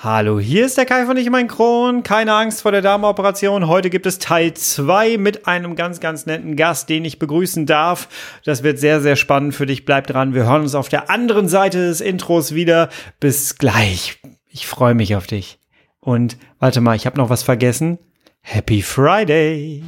[0.00, 2.04] Hallo, hier ist der Kai von Ich mein Kron.
[2.04, 3.66] Keine Angst vor der Darmoperation.
[3.66, 8.08] Heute gibt es Teil 2 mit einem ganz, ganz netten Gast, den ich begrüßen darf.
[8.44, 9.84] Das wird sehr, sehr spannend für dich.
[9.84, 10.34] Bleib dran.
[10.34, 12.90] Wir hören uns auf der anderen Seite des Intros wieder.
[13.18, 14.20] Bis gleich.
[14.46, 15.58] Ich freue mich auf dich.
[15.98, 17.98] Und warte mal, ich habe noch was vergessen.
[18.40, 19.82] Happy Friday!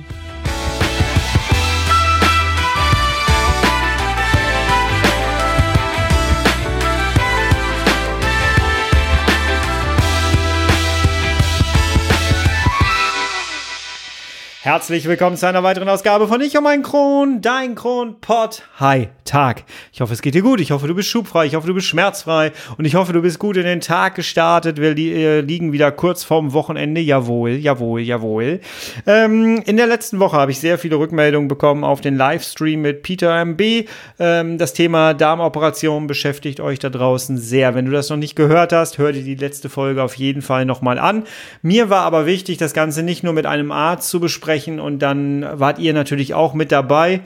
[14.70, 18.62] Herzlich willkommen zu einer weiteren Ausgabe von Ich um ein Kron, dein Kronpott.
[18.78, 19.64] Hi, Tag.
[19.92, 20.60] Ich hoffe, es geht dir gut.
[20.60, 21.46] Ich hoffe, du bist schubfrei.
[21.46, 22.52] Ich hoffe, du bist schmerzfrei.
[22.78, 24.80] Und ich hoffe, du bist gut in den Tag gestartet.
[24.80, 27.00] Wir li äh, liegen wieder kurz vorm Wochenende.
[27.00, 28.60] Jawohl, jawohl, jawohl.
[29.06, 33.02] Ähm, in der letzten Woche habe ich sehr viele Rückmeldungen bekommen auf den Livestream mit
[33.02, 33.88] Peter MB.
[34.20, 37.74] Ähm, das Thema Darmoperation beschäftigt euch da draußen sehr.
[37.74, 40.64] Wenn du das noch nicht gehört hast, hör dir die letzte Folge auf jeden Fall
[40.64, 41.24] nochmal an.
[41.62, 45.00] Mir war aber wichtig, das Ganze nicht nur mit einem Arzt zu besprechen, sprechen und
[45.00, 47.20] dann wart ihr natürlich auch mit dabei.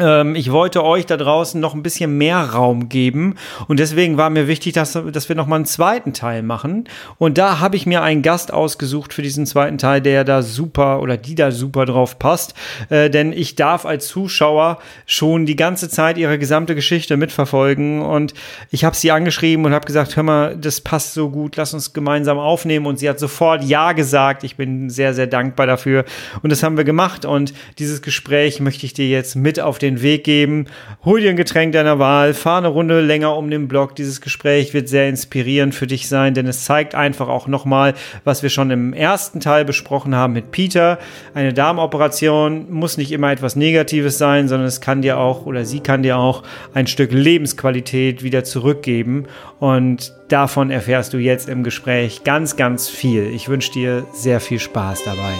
[0.00, 3.34] Ähm, ich wollte euch da draußen noch ein bisschen mehr Raum geben
[3.68, 6.88] und deswegen war mir wichtig, dass, dass wir noch mal einen zweiten Teil machen.
[7.18, 11.00] Und da habe ich mir einen Gast ausgesucht für diesen zweiten Teil, der da super
[11.00, 12.54] oder die da super drauf passt.
[12.88, 18.34] Äh, denn ich darf als Zuschauer schon die ganze Zeit ihre gesamte Geschichte mitverfolgen und
[18.70, 21.92] ich habe sie angeschrieben und habe gesagt, hör mal, das passt so gut, lass uns
[21.92, 22.86] gemeinsam aufnehmen.
[22.86, 24.44] Und sie hat sofort Ja gesagt.
[24.44, 26.04] Ich bin sehr, sehr dankbar dafür.
[26.42, 29.89] Und das haben wir gemacht und dieses Gespräch möchte ich dir jetzt mit auf den
[30.02, 30.66] Weg geben.
[31.04, 33.96] Hol dir ein Getränk deiner Wahl, fahr eine Runde länger um den Block.
[33.96, 38.42] Dieses Gespräch wird sehr inspirierend für dich sein, denn es zeigt einfach auch nochmal, was
[38.42, 40.98] wir schon im ersten Teil besprochen haben mit Peter.
[41.34, 45.80] Eine Darmoperation muss nicht immer etwas Negatives sein, sondern es kann dir auch oder sie
[45.80, 46.42] kann dir auch
[46.74, 49.26] ein Stück Lebensqualität wieder zurückgeben.
[49.58, 53.26] Und davon erfährst du jetzt im Gespräch ganz, ganz viel.
[53.34, 55.34] Ich wünsche dir sehr viel Spaß dabei.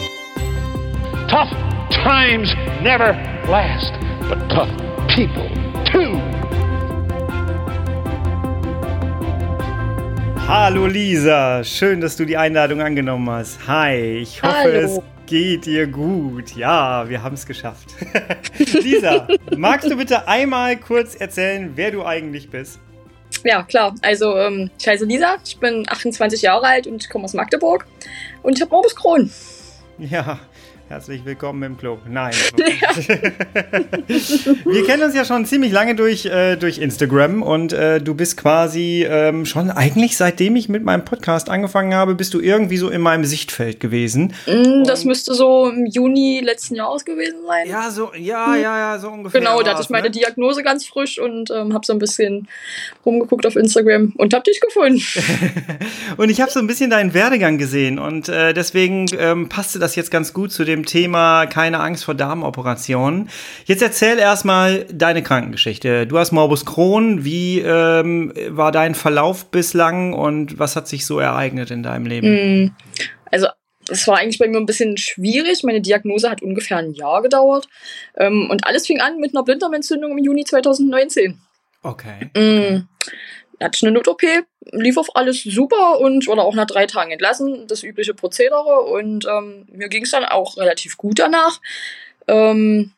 [1.28, 1.50] Tough
[1.90, 3.14] times never
[3.48, 4.70] last but tough
[5.08, 5.50] people
[5.84, 6.14] too.
[10.46, 13.66] Hallo Lisa, schön, dass du die Einladung angenommen hast.
[13.66, 14.78] Hi, ich hoffe, Hallo.
[14.78, 16.54] es geht dir gut.
[16.54, 17.88] Ja, wir haben es geschafft.
[18.58, 19.26] Lisa,
[19.56, 22.78] magst du bitte einmal kurz erzählen, wer du eigentlich bist?
[23.42, 23.96] Ja, klar.
[24.02, 27.86] Also, ähm, ich heiße Lisa, ich bin 28 Jahre alt und komme aus Magdeburg.
[28.42, 29.28] Und ich habe Morbus Crohn.
[29.98, 30.40] Ja,
[30.90, 32.00] herzlich willkommen im Club.
[32.08, 32.32] Nein.
[34.64, 38.36] Wir kennen uns ja schon ziemlich lange durch, äh, durch Instagram und äh, du bist
[38.36, 42.88] quasi ähm, schon eigentlich seitdem ich mit meinem Podcast angefangen habe, bist du irgendwie so
[42.88, 44.34] in meinem Sichtfeld gewesen.
[44.48, 47.68] Mm, Das müsste so im Juni letzten Jahres gewesen sein.
[47.68, 49.40] Ja, so, ja, ja, ja, so ungefähr.
[49.40, 50.10] Genau, da hatte ich meine ne?
[50.10, 52.48] Diagnose ganz frisch und ähm, habe so ein bisschen
[53.06, 55.00] rumgeguckt auf Instagram und habe dich gefunden.
[56.16, 59.94] Und ich habe so ein bisschen deinen Werdegang gesehen und äh, deswegen ähm, passte das
[59.96, 63.28] jetzt ganz gut zu dem Thema keine Angst vor Darmoperationen.
[63.64, 66.06] Jetzt erzähl erstmal deine Krankengeschichte.
[66.06, 67.24] Du hast Morbus Crohn.
[67.24, 72.64] Wie ähm, war dein Verlauf bislang und was hat sich so ereignet in deinem Leben?
[72.64, 72.74] Mm,
[73.30, 73.46] Also,
[73.88, 75.64] es war eigentlich bei mir ein bisschen schwierig.
[75.64, 77.66] Meine Diagnose hat ungefähr ein Jahr gedauert.
[78.16, 81.40] Ähm, und alles fing an mit einer Blinddarmentzündung im Juni 2019.
[81.82, 82.30] Okay.
[82.36, 82.82] Mm,
[83.39, 84.22] Da hatte ich eine Not-OP,
[84.72, 88.80] lief auf alles super und wurde auch nach drei Tagen entlassen, das übliche Prozedere.
[88.80, 91.60] Und ähm, mir ging es dann auch relativ gut danach.
[92.26, 92.92] Ähm,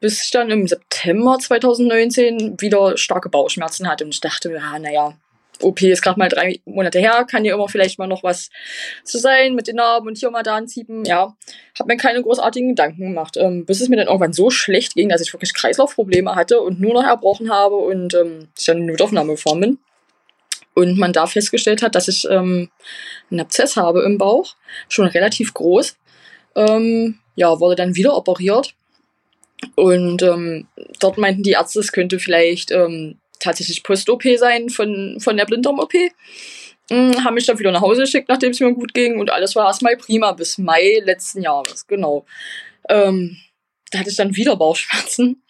[0.00, 4.04] bis ich dann im September 2019 wieder starke Bauchschmerzen hatte.
[4.04, 5.14] Und ich dachte, ja, naja,
[5.62, 8.50] OP ist gerade mal drei Monate her, kann ja immer vielleicht mal noch was
[9.04, 11.04] zu sein mit den Narben und hier mal da anziehen.
[11.04, 11.34] Ja,
[11.78, 15.08] habe mir keine großartigen Gedanken gemacht, ähm, bis es mir dann irgendwann so schlecht ging,
[15.08, 18.86] dass ich wirklich Kreislaufprobleme hatte und nur noch erbrochen habe und ähm, ich dann in
[18.86, 19.78] die Notaufnahme gefahren bin.
[20.74, 22.70] Und man da festgestellt hat, dass ich ähm,
[23.30, 24.54] einen Abzess habe im Bauch,
[24.88, 25.96] schon relativ groß.
[26.56, 28.74] Ähm, ja, wurde dann wieder operiert.
[29.74, 30.66] Und ähm,
[30.98, 35.92] dort meinten die Ärzte, es könnte vielleicht ähm, tatsächlich Post-OP sein von, von der Blinddarm-OP.
[36.90, 39.18] Mm, haben mich dann wieder nach Hause geschickt, nachdem es mir gut ging.
[39.18, 42.24] Und alles war erstmal prima bis Mai letzten Jahres, genau.
[42.88, 43.36] Ähm,
[43.90, 45.42] da hatte ich dann wieder Bauchschmerzen.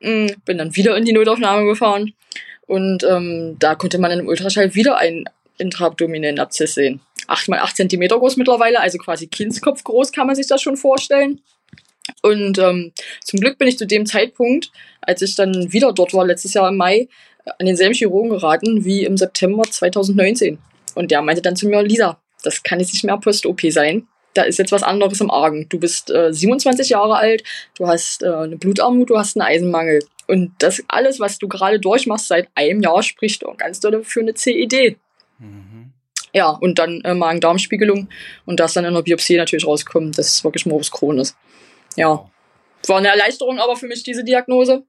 [0.00, 2.14] Mm, bin dann wieder in die Notaufnahme gefahren.
[2.66, 5.24] Und ähm, da konnte man im Ultraschall wieder einen
[5.58, 7.00] intraabdominellen Abszess sehen.
[7.28, 10.76] 8 mal 8 cm groß mittlerweile, also quasi Kindskopf groß, kann man sich das schon
[10.76, 11.40] vorstellen.
[12.22, 12.92] Und ähm,
[13.24, 16.68] zum Glück bin ich zu dem Zeitpunkt, als ich dann wieder dort war, letztes Jahr
[16.68, 17.08] im Mai,
[17.44, 20.58] an denselben Chirurgen geraten wie im September 2019.
[20.94, 24.06] Und der meinte dann zu mir, Lisa, das kann jetzt nicht mehr Post-OP sein.
[24.34, 25.66] Da ist jetzt was anderes im Argen.
[25.68, 27.42] Du bist äh, 27 Jahre alt,
[27.76, 30.00] du hast äh, eine Blutarmut, du hast einen Eisenmangel.
[30.26, 34.20] Und das alles, was du gerade durchmachst seit einem Jahr, spricht auch ganz doll für
[34.20, 34.96] eine CED.
[35.38, 35.92] Mhm.
[36.32, 38.08] Ja, und dann äh, Magen-Darm-Spiegelung
[38.46, 41.36] und das dann in der Biopsie natürlich rauskommt, dass es wirklich Morbus Crohn ist.
[41.96, 42.26] Ja.
[42.88, 44.84] War eine Erleichterung aber für mich, diese Diagnose,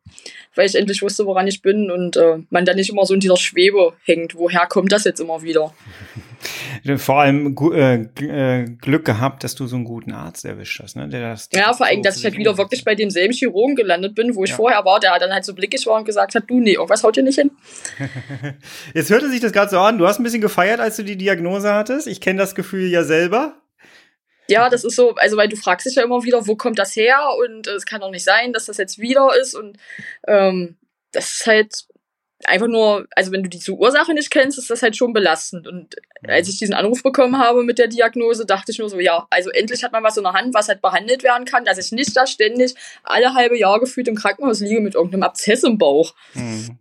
[0.56, 3.19] weil ich endlich wusste, woran ich bin und äh, man dann nicht immer so in
[3.19, 4.36] dieser Schwebe hängt.
[4.36, 5.74] Woher kommt das jetzt immer wieder?
[6.98, 11.07] Vor allem äh, äh, Glück gehabt, dass du so einen guten Arzt erwischt hast, ne?
[11.07, 14.16] Der das ja, vor allem, so dass ich halt wieder wirklich bei demselben Chirurgen gelandet
[14.16, 14.57] bin, wo ich ja.
[14.57, 17.16] vorher war, der dann halt so blickig war und gesagt hat, du, nee, irgendwas haut
[17.16, 17.51] dir nicht hin.
[18.94, 21.16] Jetzt hörte sich das gerade so an, du hast ein bisschen gefeiert, als du die
[21.16, 22.07] Diagnose hattest.
[22.07, 23.56] Ich kenne das Gefühl ja selber.
[24.48, 26.95] Ja, das ist so, also weil du fragst dich ja immer wieder, wo kommt das
[26.95, 27.19] her?
[27.40, 29.56] Und äh, es kann doch nicht sein, dass das jetzt wieder ist.
[29.56, 29.78] Und
[30.28, 30.78] ähm,
[31.12, 31.86] das ist halt
[32.45, 35.68] einfach nur, also wenn du die Ursache nicht kennst, ist das halt schon belastend.
[35.68, 35.95] Und
[36.28, 39.50] als ich diesen Anruf bekommen habe mit der Diagnose, dachte ich nur so, ja, also
[39.50, 42.16] endlich hat man was in der Hand, was halt behandelt werden kann, dass ich nicht
[42.16, 46.13] da ständig alle halbe Jahr gefühlt im Krankenhaus liege mit irgendeinem Abzess im Bauch.
[46.34, 46.78] Hm.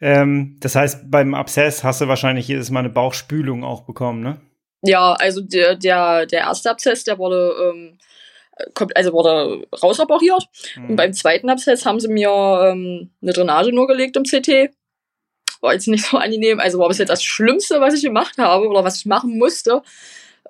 [0.00, 4.40] Ähm, das heißt, beim Abszess hast du wahrscheinlich jedes Mal eine Bauchspülung auch bekommen, ne?
[4.82, 7.98] Ja, also der, der, der erste Abszess, der wurde ähm,
[8.74, 10.44] kommt, also wurde rausoperiert.
[10.76, 10.90] Mhm.
[10.90, 14.70] Und beim zweiten Abszess haben sie mir ähm, eine Drainage nur gelegt im CT.
[15.60, 16.60] War jetzt nicht so angenehm.
[16.60, 19.82] Also war bis jetzt das Schlimmste, was ich gemacht habe oder was ich machen musste.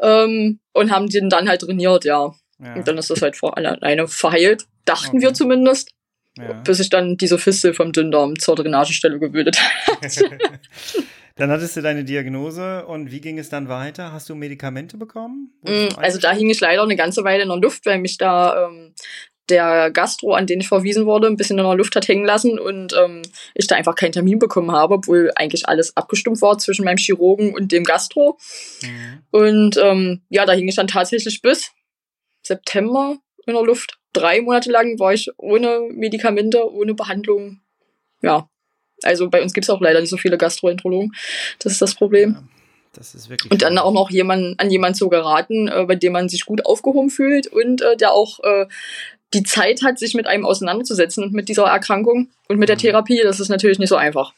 [0.00, 2.34] Ähm, und haben den dann halt trainiert, ja.
[2.62, 2.74] ja.
[2.74, 4.64] Und dann ist das halt vor alleine verheilt.
[4.84, 5.26] Dachten okay.
[5.26, 5.90] wir zumindest.
[6.36, 6.52] Ja.
[6.52, 10.00] Bis sich dann diese Fistel vom Dünndarm zur Drainagestelle gebildet hat.
[11.38, 14.12] Dann hattest du deine Diagnose und wie ging es dann weiter?
[14.12, 15.52] Hast du Medikamente bekommen?
[15.62, 18.66] Mm, also da hing ich leider eine ganze Weile in der Luft, weil mich da
[18.66, 18.92] ähm,
[19.48, 22.58] der Gastro, an den ich verwiesen wurde, ein bisschen in der Luft hat hängen lassen
[22.58, 23.22] und ähm,
[23.54, 27.54] ich da einfach keinen Termin bekommen habe, obwohl eigentlich alles abgestimmt war zwischen meinem Chirurgen
[27.54, 28.38] und dem Gastro.
[28.82, 29.22] Mhm.
[29.30, 31.70] Und ähm, ja, da hing ich dann tatsächlich bis
[32.42, 33.98] September in der Luft.
[34.12, 37.60] Drei Monate lang war ich ohne Medikamente, ohne Behandlung.
[38.22, 38.48] Ja,
[39.02, 41.12] also bei uns gibt es auch leider nicht so viele Gastroenterologen.
[41.58, 42.32] Das ist das Problem.
[42.32, 42.42] Ja,
[42.94, 46.12] das ist wirklich und dann auch noch jemand, an jemanden zu geraten, äh, bei dem
[46.12, 48.66] man sich gut aufgehoben fühlt und äh, der auch äh,
[49.34, 52.80] die Zeit hat, sich mit einem auseinanderzusetzen und mit dieser Erkrankung und mit der mhm.
[52.80, 53.20] Therapie.
[53.22, 54.32] Das ist natürlich nicht so einfach.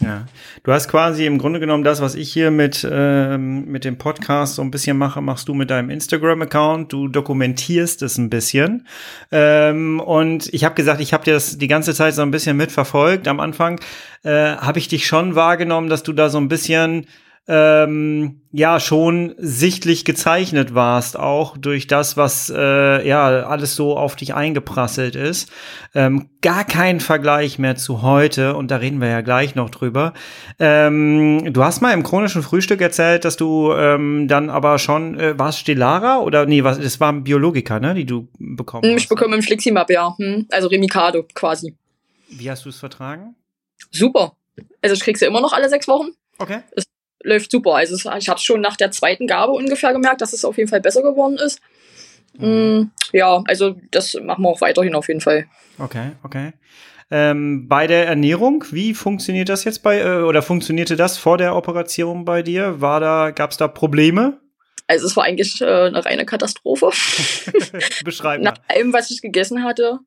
[0.00, 0.26] Ja,
[0.62, 4.56] du hast quasi im Grunde genommen das, was ich hier mit, ähm, mit dem Podcast
[4.56, 6.92] so ein bisschen mache, machst du mit deinem Instagram-Account.
[6.92, 8.86] Du dokumentierst es ein bisschen.
[9.32, 12.58] Ähm, und ich habe gesagt, ich habe dir das die ganze Zeit so ein bisschen
[12.58, 13.26] mitverfolgt.
[13.26, 13.80] Am Anfang
[14.22, 17.06] äh, habe ich dich schon wahrgenommen, dass du da so ein bisschen
[17.48, 24.16] ähm, ja schon sichtlich gezeichnet warst, auch durch das, was äh, ja alles so auf
[24.16, 25.50] dich eingeprasselt ist.
[25.94, 30.12] Ähm, gar kein Vergleich mehr zu heute, und da reden wir ja gleich noch drüber.
[30.58, 35.38] Ähm, du hast mal im chronischen Frühstück erzählt, dass du ähm, dann aber schon, äh,
[35.38, 39.02] war es Stellara oder nee, was, das waren Biologika, ne, die du bekommen hm, hast?
[39.02, 40.16] Ich bekomme im Fliximab, ja.
[40.18, 41.76] Hm, also Remicado quasi.
[42.28, 43.36] Wie hast du es vertragen?
[43.92, 44.32] Super.
[44.82, 46.08] Also ich krieg sie immer noch alle sechs Wochen.
[46.38, 46.60] Okay.
[46.72, 46.84] Es
[47.22, 47.74] läuft super.
[47.74, 50.80] Also ich habe schon nach der zweiten Gabe ungefähr gemerkt, dass es auf jeden Fall
[50.80, 51.60] besser geworden ist.
[52.38, 52.48] Mhm.
[52.48, 55.46] Mm, ja, also das machen wir auch weiterhin auf jeden Fall.
[55.78, 56.52] Okay, okay.
[57.10, 61.54] Ähm, bei der Ernährung, wie funktioniert das jetzt bei äh, oder funktionierte das vor der
[61.54, 62.80] Operation bei dir?
[62.80, 64.40] War da, gab es da Probleme?
[64.88, 66.90] Also es war eigentlich äh, eine reine Katastrophe.
[68.04, 68.42] Beschreiben.
[68.42, 70.00] Nach allem, was ich gegessen hatte,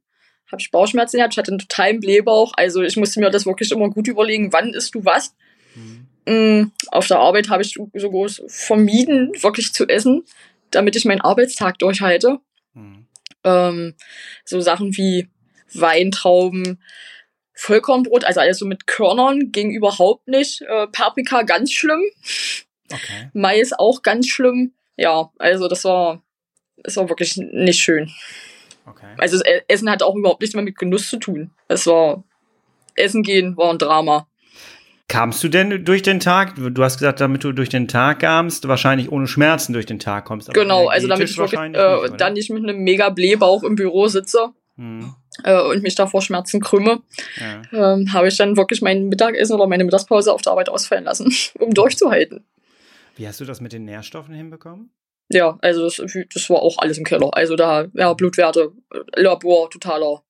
[0.51, 1.33] habe ich Bauchschmerzen gehabt.
[1.33, 2.53] Ich hatte einen totalen Blähbauch.
[2.55, 5.35] Also ich musste mir das wirklich immer gut überlegen, wann isst du was.
[5.75, 6.08] Mhm.
[6.29, 10.23] Mm, auf der Arbeit habe ich so groß vermieden, wirklich zu essen,
[10.69, 12.37] damit ich meinen Arbeitstag durchhalte.
[12.73, 13.07] Mhm.
[13.43, 13.95] Ähm,
[14.45, 15.27] so Sachen wie
[15.73, 16.83] Weintrauben,
[17.55, 20.61] Vollkornbrot, also alles so mit Körnern, ging überhaupt nicht.
[20.61, 22.03] Äh, Paprika ganz schlimm.
[22.91, 23.29] Okay.
[23.33, 24.73] Mais auch ganz schlimm.
[24.97, 26.21] Ja, also das war,
[26.77, 28.11] das war wirklich nicht schön.
[28.85, 29.15] Okay.
[29.17, 31.49] Also Essen hat auch überhaupt nichts mehr mit Genuss zu tun.
[31.67, 32.23] Es war
[32.95, 34.27] Essen gehen war ein Drama.
[35.09, 36.53] Kamst du denn durch den Tag?
[36.55, 40.25] Du hast gesagt, damit du durch den Tag kamst, wahrscheinlich ohne Schmerzen durch den Tag
[40.25, 40.53] kommst.
[40.53, 44.07] genau, also damit ich wirklich, äh, nicht, dann nicht mit einem mega Blähbauch im Büro
[44.07, 45.15] sitze hm.
[45.43, 47.01] äh, und mich da vor Schmerzen krümme,
[47.37, 47.93] ja.
[47.93, 51.33] ähm, habe ich dann wirklich mein Mittagessen oder meine Mittagspause auf der Arbeit ausfallen lassen,
[51.59, 52.45] um durchzuhalten.
[53.15, 54.91] Wie hast du das mit den Nährstoffen hinbekommen?
[55.29, 56.01] Ja, also das,
[56.33, 57.31] das war auch alles im Keller.
[57.33, 58.73] Also da, ja, Blutwerte,
[59.15, 60.23] Labor, totaler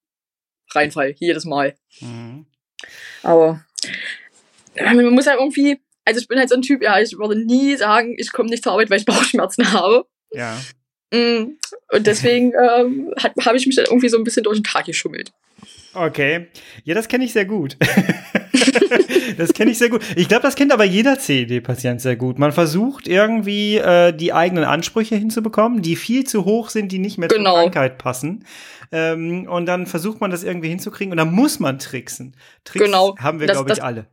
[0.71, 1.75] Reinfall, jedes Mal.
[1.99, 2.45] Mhm.
[3.23, 3.65] Aber
[4.83, 7.75] man muss ja irgendwie, also ich bin halt so ein Typ, ja, ich würde nie
[7.75, 10.05] sagen, ich komme nicht zur Arbeit, weil ich Bauchschmerzen habe.
[10.31, 10.57] Ja.
[11.11, 11.57] Mm,
[11.91, 15.31] und deswegen ähm, habe ich mich dann irgendwie so ein bisschen durch den Tag geschummelt.
[15.93, 16.47] Okay.
[16.83, 17.77] Ja, das kenne ich sehr gut.
[19.37, 20.01] das kenne ich sehr gut.
[20.15, 22.37] Ich glaube, das kennt aber jeder CED-Patient sehr gut.
[22.37, 27.17] Man versucht irgendwie äh, die eigenen Ansprüche hinzubekommen, die viel zu hoch sind, die nicht
[27.17, 27.53] mehr genau.
[27.53, 28.45] zur Krankheit passen.
[28.91, 32.35] Ähm, und dann versucht man das irgendwie hinzukriegen und dann muss man tricksen.
[32.63, 33.15] Tricks genau.
[33.17, 34.07] haben wir, glaube ich, alle.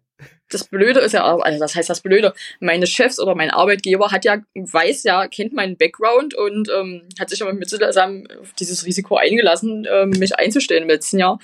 [0.49, 4.25] Das Blöde ist ja, also das heißt das Blöde, meine Chefs oder mein Arbeitgeber hat
[4.25, 8.87] ja, weiß ja, kennt meinen Background und ähm, hat sich aber mit zusammen auf dieses
[8.87, 11.39] Risiko eingelassen, ähm, mich einzustellen im letzten Jahr.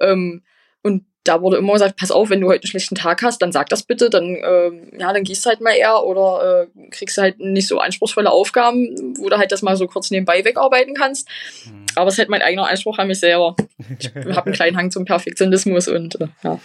[0.00, 0.42] Ähm,
[0.82, 3.52] und da wurde immer gesagt, pass auf, wenn du heute einen schlechten Tag hast, dann
[3.52, 7.18] sag das bitte, dann, ähm, ja, dann gehst du halt mal eher oder äh, kriegst
[7.18, 10.94] du halt nicht so anspruchsvolle Aufgaben, wo du halt das mal so kurz nebenbei wegarbeiten
[10.94, 11.28] kannst.
[11.66, 11.86] Mhm.
[11.96, 13.56] Aber es ist halt mein eigener Anspruch an mich selber.
[13.98, 16.60] Ich habe einen kleinen Hang zum Perfektionismus und äh, ja.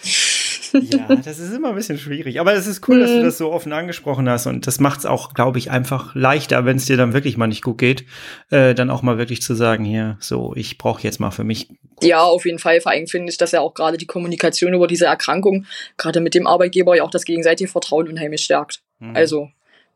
[0.73, 2.39] Ja, das ist immer ein bisschen schwierig.
[2.39, 4.47] Aber es ist cool, dass du das so offen angesprochen hast.
[4.47, 7.47] Und das macht es auch, glaube ich, einfach leichter, wenn es dir dann wirklich mal
[7.47, 8.05] nicht gut geht,
[8.49, 11.67] äh, dann auch mal wirklich zu sagen, hier, so, ich brauche jetzt mal für mich.
[12.01, 12.81] Ja, auf jeden Fall.
[12.81, 15.65] Vor allem finde ich, dass ja auch gerade die Kommunikation über diese Erkrankung,
[15.97, 18.81] gerade mit dem Arbeitgeber, ja auch das gegenseitige Vertrauen unheimlich stärkt.
[18.99, 19.15] Mhm.
[19.15, 19.49] Also,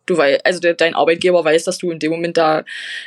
[0.06, 2.64] du weißt, also dein Arbeitgeber weiß, dass du in dem Moment da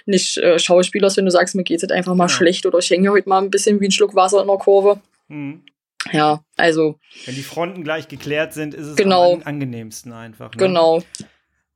[0.07, 2.29] nicht äh, Schauspielerst, wenn du sagst, mir geht es einfach mal ja.
[2.29, 5.01] schlecht oder ich hänge heute mal ein bisschen wie ein Schluck Wasser in der Kurve.
[5.29, 5.63] Mhm.
[6.13, 6.99] Ja, also.
[7.27, 9.35] Wenn die Fronten gleich geklärt sind, ist es genau.
[9.35, 10.51] am angenehmsten einfach.
[10.53, 10.59] Ne?
[10.59, 11.03] Genau.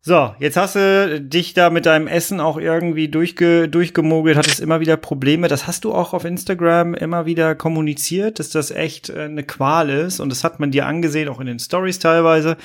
[0.05, 4.81] So, jetzt hast du dich da mit deinem Essen auch irgendwie durchge durchgemogelt, hattest immer
[4.81, 5.47] wieder Probleme.
[5.47, 9.91] Das hast du auch auf Instagram immer wieder kommuniziert, dass das echt äh, eine Qual
[9.91, 10.19] ist.
[10.19, 12.57] Und das hat man dir angesehen, auch in den Stories teilweise.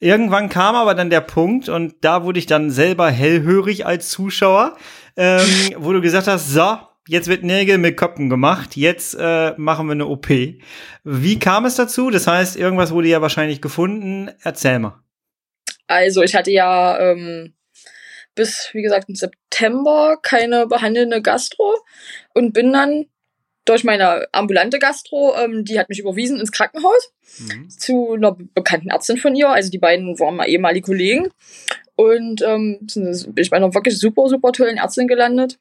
[0.00, 4.74] Irgendwann kam aber dann der Punkt, und da wurde ich dann selber hellhörig als Zuschauer,
[5.14, 5.44] ähm,
[5.76, 9.92] wo du gesagt hast, so, jetzt wird Nägel mit Köpfen gemacht, jetzt äh, machen wir
[9.92, 10.28] eine OP.
[10.28, 12.10] Wie kam es dazu?
[12.10, 14.30] Das heißt, irgendwas wurde ja wahrscheinlich gefunden.
[14.42, 15.02] Erzähl mal.
[15.86, 17.54] Also ich hatte ja ähm,
[18.34, 21.76] bis, wie gesagt, im September keine behandelnde Gastro
[22.34, 23.06] und bin dann
[23.64, 27.68] durch meine ambulante Gastro, ähm, die hat mich überwiesen ins Krankenhaus mhm.
[27.68, 29.48] zu einer bekannten Ärztin von ihr.
[29.50, 31.28] Also die beiden waren mal ehemalige Kollegen.
[31.96, 35.58] Und ähm, bin ich bei einer wirklich super, super tollen Ärztin gelandet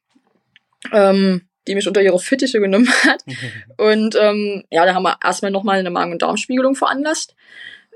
[0.94, 3.24] ähm, die mich unter ihre Fittiche genommen hat.
[3.78, 7.36] Und ähm, ja, da haben wir erstmal nochmal eine Magen- und Darmspiegelung veranlasst.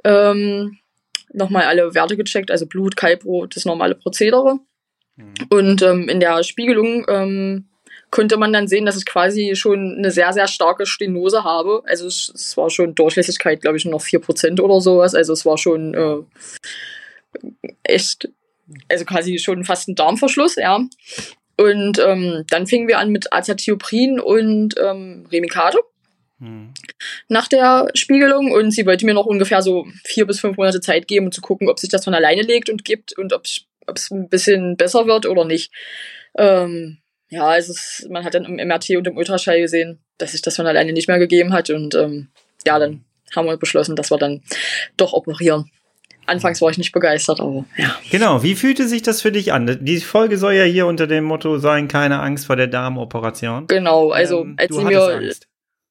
[0.04, 0.78] Ähm,
[1.34, 4.60] nochmal alle Werte gecheckt, also Blut, Kalbrot, das normale Prozedere.
[5.16, 5.34] Mhm.
[5.50, 7.70] Und ähm, in der Spiegelung ähm,
[8.10, 11.82] konnte man dann sehen, dass ich quasi schon eine sehr, sehr starke Stenose habe.
[11.86, 15.16] Also es, es war schon Durchlässigkeit, glaube ich, nur noch 4% oder sowas.
[15.16, 17.40] Also es war schon äh,
[17.84, 18.30] echt,
[18.90, 20.82] also quasi schon fast ein Darmverschluss, ja.
[21.62, 25.78] Und ähm, dann fingen wir an mit Azathioprin und ähm, Remicade
[26.40, 26.74] hm.
[27.28, 28.52] nach der Spiegelung.
[28.52, 31.42] Und sie wollte mir noch ungefähr so vier bis fünf Monate Zeit geben, um zu
[31.42, 35.06] gucken, ob sich das von alleine legt und gibt und ob es ein bisschen besser
[35.06, 35.72] wird oder nicht.
[36.38, 36.98] Ähm,
[37.30, 40.56] ja, es ist, man hat dann im MRT und im Ultraschall gesehen, dass sich das
[40.56, 41.70] von alleine nicht mehr gegeben hat.
[41.70, 42.30] Und ähm,
[42.66, 44.42] ja, dann haben wir beschlossen, dass wir dann
[44.98, 45.70] doch operieren.
[46.26, 47.96] Anfangs war ich nicht begeistert, aber ja.
[48.10, 49.80] Genau, wie fühlte sich das für dich an?
[49.82, 53.68] Die Folge soll ja hier unter dem Motto sein, keine Angst vor der Darmoperation.
[53.68, 55.48] Genau, also ähm, als sie mir Angst.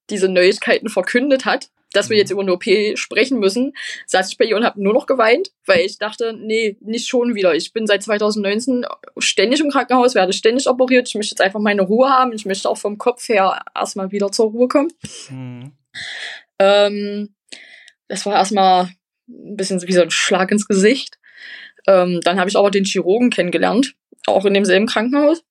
[0.08, 2.20] diese Neuigkeiten verkündet hat, dass wir mhm.
[2.20, 3.72] jetzt über eine OP sprechen müssen,
[4.06, 7.34] saß ich bei ihr und habe nur noch geweint, weil ich dachte, nee, nicht schon
[7.34, 7.54] wieder.
[7.54, 8.87] Ich bin seit 2019
[9.18, 11.08] ständig im Krankenhaus, werde ständig operiert.
[11.08, 12.32] Ich möchte jetzt einfach meine Ruhe haben.
[12.32, 14.92] Ich möchte auch vom Kopf her erstmal wieder zur Ruhe kommen.
[15.28, 15.72] Mhm.
[16.58, 17.34] Ähm,
[18.06, 18.90] das war erstmal
[19.30, 21.18] ein bisschen wie so ein Schlag ins Gesicht.
[21.87, 23.94] Ähm, dann habe ich aber den Chirurgen kennengelernt,
[24.26, 25.42] auch in demselben Krankenhaus.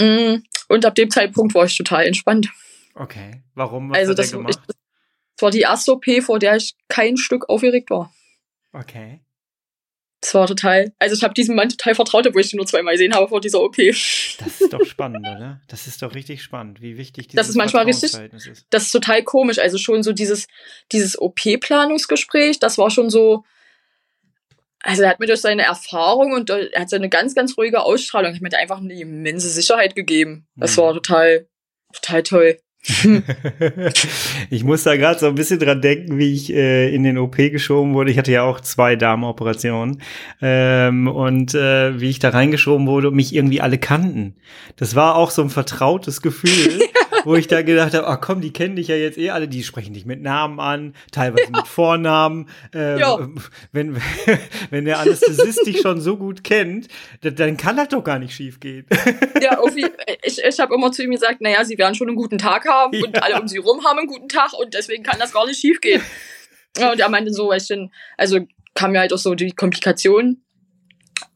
[0.00, 0.36] Mm,
[0.68, 2.48] und ab dem Zeitpunkt war ich total entspannt.
[2.94, 3.90] Okay, warum?
[3.90, 4.76] Was also das, ich, das
[5.40, 8.12] war die erste OP, vor der ich kein Stück aufgeregt war.
[8.72, 9.20] Okay.
[10.20, 12.94] Das war total, also ich habe diesem Mann total vertraut, obwohl ich ihn nur zweimal
[12.94, 13.76] gesehen habe vor dieser OP.
[13.76, 15.60] Das ist doch spannend, oder?
[15.68, 18.66] Das ist doch richtig spannend, wie wichtig dieses Das ist manchmal richtig, ist.
[18.70, 19.60] das ist total komisch.
[19.60, 20.48] Also schon so dieses,
[20.90, 23.44] dieses OP-Planungsgespräch, das war schon so,
[24.82, 28.34] also er hat mir durch seine Erfahrung und er hat seine ganz, ganz ruhige Ausstrahlung,
[28.34, 30.48] hat mir einfach eine immense Sicherheit gegeben.
[30.56, 30.80] Das mhm.
[30.80, 31.48] war total,
[31.92, 32.60] total toll.
[34.50, 37.36] ich muss da gerade so ein bisschen dran denken, wie ich äh, in den OP
[37.36, 38.10] geschoben wurde.
[38.10, 40.00] Ich hatte ja auch zwei Darmoperationen
[40.40, 44.34] ähm, und äh, wie ich da reingeschoben wurde und mich irgendwie alle kannten.
[44.76, 46.80] Das war auch so ein vertrautes Gefühl.
[47.28, 49.62] wo ich da gedacht habe, ach komm, die kennen dich ja jetzt eh alle, die
[49.62, 51.58] sprechen dich mit Namen an, teilweise ja.
[51.58, 52.48] mit Vornamen.
[52.72, 53.18] Ähm, ja.
[53.70, 54.00] wenn,
[54.70, 56.88] wenn der Anästhesist dich schon so gut kennt,
[57.20, 58.86] dann kann das doch gar nicht schief gehen.
[59.42, 59.60] Ja,
[60.22, 62.96] ich, ich habe immer zu ihm gesagt, naja, sie werden schon einen guten Tag haben
[62.96, 63.04] ja.
[63.04, 65.60] und alle um sie rum haben einen guten Tag und deswegen kann das gar nicht
[65.60, 66.02] schief gehen.
[66.78, 68.38] Ja, und er meinte so, ich dann, also
[68.74, 70.42] kam mir halt auch so die Komplikation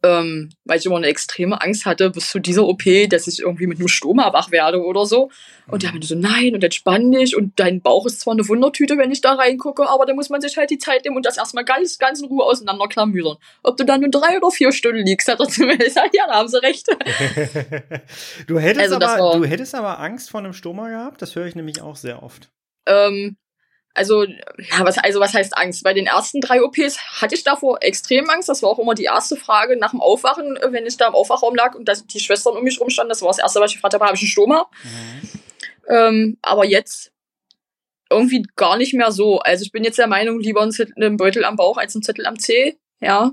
[0.02, 3.66] ähm, weil ich immer eine extreme Angst hatte bis zu dieser OP, dass ich irgendwie
[3.66, 5.30] mit einem Stoma wach werde oder so.
[5.68, 5.94] Und der mhm.
[5.94, 9.20] meinte so, nein, und entspann dich und dein Bauch ist zwar eine Wundertüte, wenn ich
[9.20, 11.98] da reingucke, aber da muss man sich halt die Zeit nehmen und das erstmal ganz,
[11.98, 13.36] ganz in Ruhe auseinanderklamüsern.
[13.62, 16.26] Ob du dann nur drei oder vier Stunden liegst, hat er zu mir gesagt, ja,
[16.26, 16.88] da haben sie recht.
[18.46, 21.22] du, hättest also, aber, du hättest aber Angst vor einem Stoma gehabt?
[21.22, 22.50] Das höre ich nämlich auch sehr oft.
[22.86, 23.36] Ähm,
[23.94, 25.84] also, ja, was, also was heißt Angst?
[25.84, 28.48] Bei den ersten drei OPs hatte ich davor extrem Angst.
[28.48, 31.54] Das war auch immer die erste Frage nach dem Aufwachen, wenn ich da im Aufwachraum
[31.54, 33.10] lag und dass die Schwestern um mich rumstanden.
[33.10, 34.66] Das war das erste, was ich gefragt habe, habe ich einen Stoma?
[34.82, 35.28] Mhm.
[35.88, 37.12] Ähm, aber jetzt
[38.10, 39.40] irgendwie gar nicht mehr so.
[39.40, 42.02] Also ich bin jetzt der Meinung, lieber ein, Zettel, ein Beutel am Bauch als ein
[42.02, 42.78] Zettel am C.
[43.00, 43.32] Ja.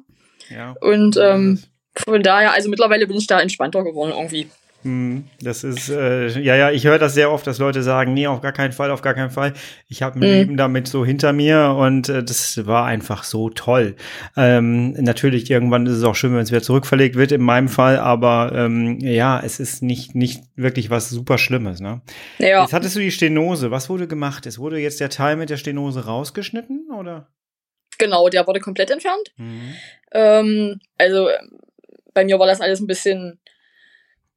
[0.50, 0.76] ja.
[0.82, 1.64] Und ähm,
[1.96, 4.50] von daher, also mittlerweile bin ich da entspannter geworden irgendwie.
[4.84, 8.28] Hm, das ist, äh, ja, ja, ich höre das sehr oft, dass Leute sagen, nee,
[8.28, 9.54] auf gar keinen Fall, auf gar keinen Fall.
[9.90, 10.26] Ich habe ein mhm.
[10.26, 13.96] Leben damit so hinter mir und äh, das war einfach so toll.
[14.38, 17.98] Ähm, natürlich, irgendwann ist es auch schön, wenn es wieder zurückverlegt wird, in meinem Fall,
[17.98, 21.82] aber ähm, ja, es ist nicht, nicht wirklich was super Schlimmes.
[21.82, 22.02] Ne?
[22.38, 22.62] Ja.
[22.62, 23.72] Jetzt hattest du die Stenose.
[23.72, 24.46] Was wurde gemacht?
[24.46, 27.28] Es wurde jetzt der Teil mit der Stenose rausgeschnitten, oder?
[27.98, 29.34] Genau, der wurde komplett entfernt.
[29.36, 29.74] Mhm.
[30.14, 31.28] Ähm, also
[32.14, 33.40] bei mir war das alles ein bisschen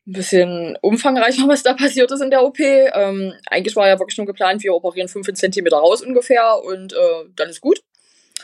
[0.06, 2.59] ein bisschen umfangreicher, was da passiert ist in der OP.
[2.61, 7.28] Ähm, eigentlich war ja wirklich nur geplant, wir operieren 5 cm raus ungefähr und äh,
[7.37, 7.80] dann ist gut.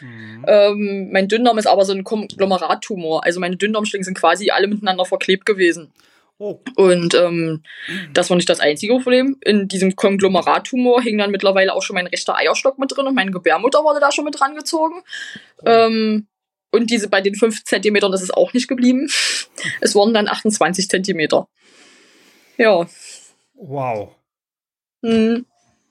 [0.01, 0.45] Mhm.
[0.47, 3.25] Ähm, mein Dünndarm ist aber so ein Konglomerattumor.
[3.25, 5.93] Also meine Dünndarmschlingen sind quasi alle miteinander verklebt gewesen.
[6.41, 6.61] Oh.
[6.77, 7.65] Und ähm,
[8.13, 9.37] das war nicht das einzige Problem.
[9.45, 13.33] In diesem Konglomerattumor hing dann mittlerweile auch schon mein rechter Eierstock mit drin und meine
[13.33, 15.03] Gebärmutter wurde da schon mit dran gezogen.
[15.63, 15.69] Oh.
[15.69, 16.29] Ähm,
[16.71, 19.09] und diese bei den 5 Zentimetern ist es auch nicht geblieben.
[19.81, 21.49] Es wurden dann 28 Zentimeter.
[22.57, 22.87] Ja.
[23.55, 24.15] Wow.
[25.03, 25.47] Mhm.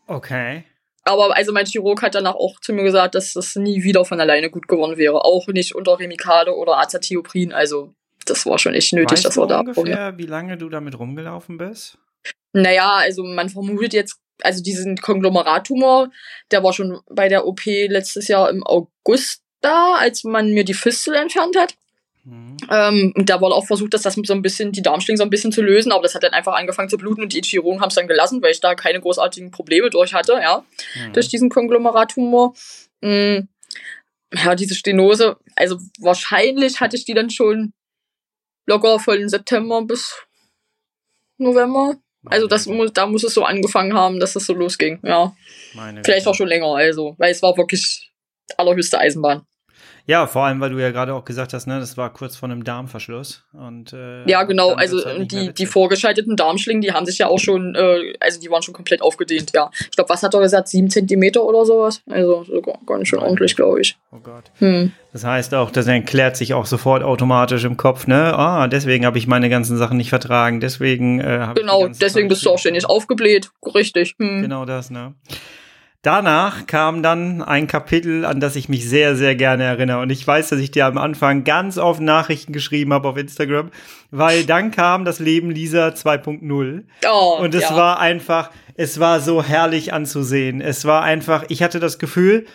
[0.08, 0.64] Okay.
[1.04, 4.20] Aber also mein Chirurg hat danach auch zu mir gesagt, dass das nie wieder von
[4.20, 5.24] alleine gut geworden wäre.
[5.24, 7.54] Auch nicht unter Remicade oder Azathioprin.
[7.54, 7.94] Also
[8.26, 11.58] das war schon echt nötig, weißt dass wir da ungefähr, wie lange du damit rumgelaufen
[11.58, 11.98] bist?
[12.52, 16.12] Naja, also man vermutet jetzt, also diesen Konglomerattumor,
[16.52, 20.74] der war schon bei der OP letztes Jahr im August da, als man mir die
[20.74, 21.76] Fistel entfernt hat.
[22.24, 22.58] Mhm.
[22.70, 25.30] Ähm, und da wurde auch versucht, dass das so ein bisschen, die Darmschlinge so ein
[25.30, 27.90] bisschen zu lösen, aber das hat dann einfach angefangen zu bluten und die Chirurgen haben
[27.90, 31.14] es dann gelassen, weil ich da keine großartigen Probleme durch hatte, ja, mhm.
[31.14, 32.54] durch diesen Konglomeratumor.
[33.02, 33.48] Mhm.
[34.34, 37.72] Ja, diese Stenose, also wahrscheinlich hatte ich die dann schon
[38.66, 40.22] locker von September bis
[41.38, 41.96] November.
[42.26, 45.34] Also das muss, da muss es so angefangen haben, dass das so losging, ja.
[45.74, 48.12] Meine Vielleicht auch schon länger, also, weil es war wirklich
[48.58, 49.47] allerhöchste Eisenbahn.
[50.08, 52.48] Ja, vor allem, weil du ja gerade auch gesagt hast, ne, das war kurz vor
[52.48, 53.44] einem Darmverschluss.
[53.52, 57.40] Und, äh, ja, genau, also halt die, die vorgeschalteten Darmschlingen, die haben sich ja auch
[57.40, 59.70] schon, äh, also die waren schon komplett aufgedehnt, ja.
[59.82, 62.02] Ich glaube, was hat er gesagt, sieben Zentimeter oder sowas?
[62.10, 63.98] Also sogar ganz schön ordentlich, glaube ich.
[64.14, 64.46] Oh Gott.
[64.60, 64.94] Hm.
[65.12, 68.34] Das heißt auch, das erklärt sich auch sofort automatisch im Kopf, ne?
[68.34, 72.52] Ah, deswegen habe ich meine ganzen Sachen nicht vertragen, deswegen äh, Genau, deswegen bist du
[72.52, 74.16] auch ständig aufgebläht, richtig.
[74.20, 74.42] Hm.
[74.42, 75.16] Genau das, ne?
[76.04, 80.00] Danach kam dann ein Kapitel, an das ich mich sehr, sehr gerne erinnere.
[80.00, 83.72] Und ich weiß, dass ich dir am Anfang ganz oft Nachrichten geschrieben habe auf Instagram,
[84.12, 86.84] weil dann kam das Leben Lisa 2.0.
[87.10, 87.76] Oh, und es ja.
[87.76, 90.62] war einfach, es war so herrlich anzusehen.
[90.62, 92.46] Es war einfach, ich hatte das Gefühl,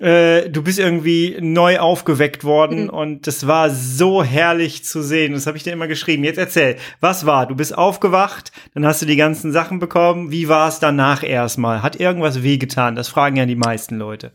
[0.00, 2.90] äh, du bist irgendwie neu aufgeweckt worden mhm.
[2.90, 5.32] und das war so herrlich zu sehen.
[5.34, 6.24] Das habe ich dir immer geschrieben.
[6.24, 7.46] Jetzt erzähl, was war?
[7.46, 10.30] Du bist aufgewacht, dann hast du die ganzen Sachen bekommen.
[10.30, 11.82] Wie war es danach erstmal?
[11.82, 12.96] Hat irgendwas wehgetan?
[12.96, 14.32] Das fragen ja die meisten Leute.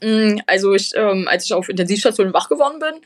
[0.00, 3.00] Mm, also ich, ähm, als ich auf Intensivstation wach geworden bin,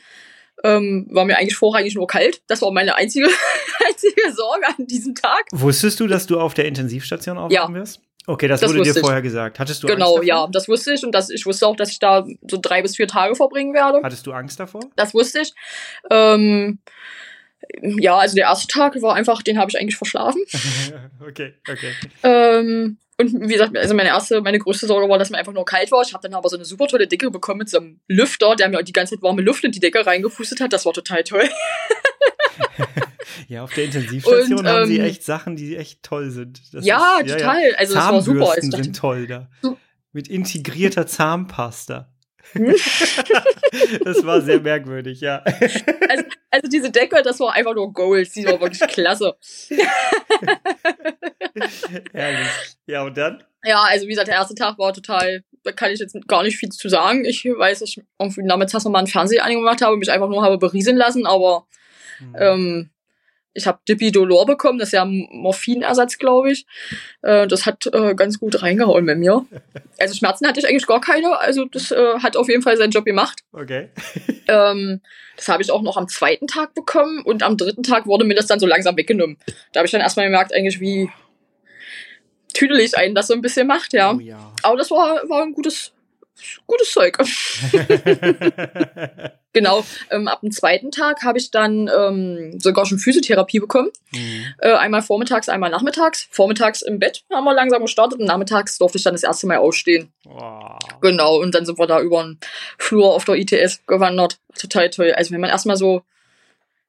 [0.63, 2.41] ähm, war mir eigentlich vorrangig nur kalt.
[2.47, 3.27] Das war meine einzige,
[3.87, 5.45] einzige Sorge an diesem Tag.
[5.51, 7.79] Wusstest du, dass du auf der Intensivstation aufwachen ja.
[7.79, 8.01] wirst?
[8.27, 9.59] Okay, das, das wurde dir vorher gesagt.
[9.59, 11.89] Hattest du genau, Angst Genau, ja, das wusste ich und das, ich wusste auch, dass
[11.89, 14.01] ich da so drei bis vier Tage verbringen werde.
[14.03, 14.81] Hattest du Angst davor?
[14.95, 15.53] Das wusste ich.
[16.11, 16.79] Ähm,
[17.81, 20.43] ja, also der erste Tag war einfach, den habe ich eigentlich verschlafen.
[21.27, 21.93] okay, okay.
[22.23, 25.65] Ähm, und wie gesagt, also meine erste, meine größte Sorge war, dass mir einfach nur
[25.65, 26.01] kalt war.
[26.03, 28.69] Ich habe dann aber so eine super tolle Decke bekommen mit so einem Lüfter, der
[28.69, 30.71] mir die ganze Zeit warme Luft in die Decke reingepustet hat.
[30.71, 31.49] Das war total toll.
[33.47, 36.61] ja, auf der Intensivstation und, haben sie ähm, echt Sachen, die echt toll sind.
[36.73, 37.61] Das ja, ist, total.
[37.61, 37.75] Ja, ja.
[37.77, 38.53] Also das war super.
[38.57, 39.49] Ich sind toll da.
[40.11, 42.11] Mit integrierter Zahnpasta.
[42.53, 45.43] das war sehr merkwürdig, ja.
[46.09, 48.35] Also, also, diese Decke, das war einfach nur Gold.
[48.35, 49.35] Die war wirklich klasse.
[52.11, 52.47] Herrlich.
[52.87, 53.43] Ja, und dann?
[53.63, 56.57] Ja, also wie gesagt, der erste Tag war total, da kann ich jetzt gar nicht
[56.57, 57.25] viel zu sagen.
[57.25, 60.57] Ich weiß, dass ich irgendwie nachmittags nochmal ein Fernsehanime gemacht habe, mich einfach nur habe
[60.57, 61.67] berieseln lassen, aber
[62.19, 62.35] mhm.
[62.39, 62.89] ähm,
[63.53, 66.65] ich habe Dipidolor bekommen, das ist ja ein Morphinersatz, glaube ich.
[67.21, 69.45] Äh, das hat äh, ganz gut reingehauen bei mir.
[70.01, 72.91] Also Schmerzen hatte ich eigentlich gar keine, also das äh, hat auf jeden Fall seinen
[72.91, 73.41] Job gemacht.
[73.51, 73.89] Okay.
[74.47, 75.01] ähm,
[75.35, 78.33] das habe ich auch noch am zweiten Tag bekommen und am dritten Tag wurde mir
[78.33, 79.37] das dann so langsam weggenommen.
[79.73, 81.09] Da habe ich dann erstmal gemerkt, eigentlich wie
[82.53, 84.13] tüdelig einen das so ein bisschen macht, ja.
[84.13, 84.53] Oh, ja.
[84.63, 85.91] Aber das war, war ein gutes
[86.67, 87.17] gutes Zeug.
[89.53, 89.83] genau.
[90.09, 93.89] Ähm, ab dem zweiten Tag habe ich dann ähm, sogar schon Physiotherapie bekommen.
[94.11, 94.45] Mhm.
[94.59, 96.27] Äh, einmal vormittags, einmal nachmittags.
[96.31, 99.57] Vormittags im Bett haben wir langsam gestartet und nachmittags durfte ich dann das erste Mal
[99.57, 100.11] aufstehen.
[100.25, 100.77] Wow.
[101.01, 102.39] Genau, und dann sind wir da über den
[102.77, 104.39] Flur auf der ITS gewandert.
[104.57, 105.13] Total toll.
[105.15, 106.03] Also wenn man erstmal so,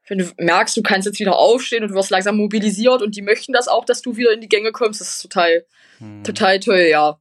[0.08, 3.22] wenn du merkst, du kannst jetzt wieder aufstehen und du wirst langsam mobilisiert und die
[3.22, 5.64] möchten das auch, dass du wieder in die Gänge kommst, das ist total,
[6.00, 6.24] Mhm.
[6.24, 7.18] total toll, ja.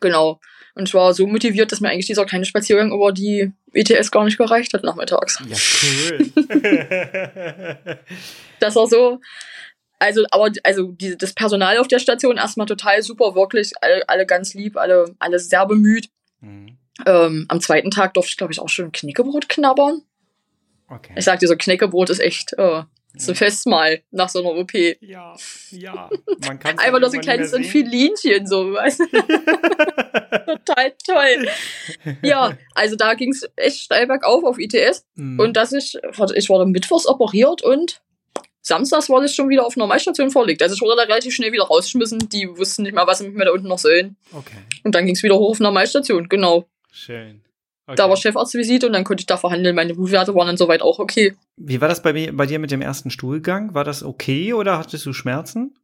[0.00, 0.40] Genau.
[0.74, 4.24] Und ich war so motiviert, dass mir eigentlich dieser kleine Spaziergang über die ITS gar
[4.24, 5.38] nicht gereicht hat nachmittags.
[5.48, 6.32] Ja, cool.
[8.60, 9.18] Das war so.
[9.98, 14.24] Also, aber also die, das Personal auf der Station erstmal total super, wirklich, alle, alle
[14.24, 16.10] ganz lieb, alle, alle sehr bemüht.
[16.40, 16.78] Mhm.
[17.06, 20.02] Ähm, am zweiten Tag durfte ich, glaube ich, auch schon Knäckebrot knabbern.
[20.88, 21.12] Okay.
[21.16, 22.82] Ich sag dir so, Knäckebrot ist echt äh,
[23.16, 24.72] so ein Festmahl nach so einer OP.
[25.00, 25.36] Ja,
[25.70, 26.10] ja.
[26.46, 29.04] Man kann Einfach nur so ein kleines Filinchen, so, weißt du?
[31.34, 32.16] Toll.
[32.22, 35.04] Ja, also da ging es echt steil bergauf auf ITS.
[35.14, 35.38] Mhm.
[35.40, 38.00] Und ich, warte, ich wurde mittwochs operiert und
[38.60, 40.62] samstags wurde ich schon wieder auf Normalstation vorliegt.
[40.62, 42.28] Also ich wurde da relativ schnell wieder rausgeschmissen.
[42.30, 44.16] Die wussten nicht mal, was sie mit mir da unten noch sollen.
[44.32, 46.66] Okay, Und dann ging es wieder hoch auf Normalstation, genau.
[46.90, 47.42] schön.
[47.84, 48.22] Da war Okay.
[48.22, 49.74] Chefarztvisite und dann konnte ich da verhandeln.
[49.74, 51.34] Meine Blutwerte waren dann soweit auch okay.
[51.56, 53.74] Wie war das bei, mir, bei dir mit dem ersten Stuhlgang?
[53.74, 55.74] War das okay oder hattest du Schmerzen?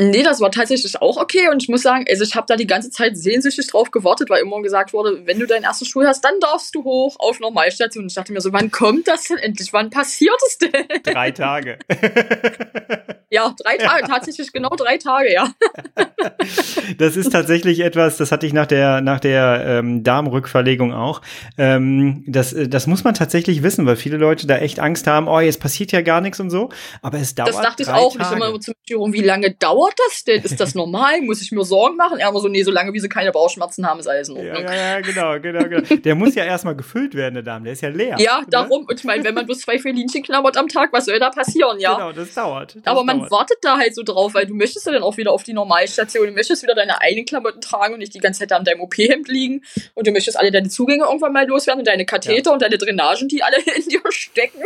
[0.00, 2.66] Nee, das war tatsächlich auch okay und ich muss sagen, also ich habe da die
[2.66, 6.24] ganze Zeit sehnsüchtig drauf gewartet, weil immer gesagt wurde, wenn du deinen ersten Stuhl hast,
[6.24, 8.02] dann darfst du hoch auf Normalstation.
[8.02, 9.72] Und ich dachte mir so, wann kommt das denn endlich?
[9.72, 10.88] Wann passiert es denn?
[11.04, 11.78] Drei Tage.
[13.34, 15.52] Ja, drei Tage, tatsächlich genau drei Tage, ja.
[16.98, 21.20] Das ist tatsächlich etwas, das hatte ich nach der, nach der ähm, Darmrückverlegung auch.
[21.58, 25.26] Ähm, das, äh, das muss man tatsächlich wissen, weil viele Leute da echt Angst haben,
[25.26, 26.68] oh, jetzt passiert ja gar nichts und so.
[27.02, 28.14] Aber es dauert Das dachte ich auch.
[28.14, 28.36] Ich Tage.
[28.36, 30.42] immer zum Psychologen, wie lange dauert das denn?
[30.42, 31.20] Ist das normal?
[31.22, 32.18] Muss ich mir Sorgen machen?
[32.18, 34.64] Er immer so, nee, solange wie sie keine Bauchschmerzen haben, ist alles in ja, Ordnung.
[34.64, 35.96] ja, ja, genau, genau, genau.
[35.96, 37.64] Der muss ja erstmal gefüllt werden, der Darm.
[37.64, 38.16] Der ist ja leer.
[38.18, 38.46] Ja, ne?
[38.50, 38.84] darum.
[38.84, 41.78] Und ich meine, wenn man bloß zwei Felinchen knabbert am Tag, was soll da passieren,
[41.78, 41.94] ja?
[41.94, 42.76] Genau, das dauert.
[42.76, 43.30] Das Aber man dauert.
[43.30, 46.26] wartet da halt so drauf, weil du möchtest ja dann auch wieder auf die Normalstation,
[46.26, 48.80] du möchtest wieder deine eigenen Klamotten tragen und nicht die ganze Zeit da in deinem
[48.80, 49.62] OP-Hemd liegen
[49.94, 53.28] und du möchtest alle deine Zugänge irgendwann mal loswerden und deine Katheter und deine Drainagen,
[53.28, 54.62] die alle in dir stecken.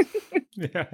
[0.56, 0.88] Ja.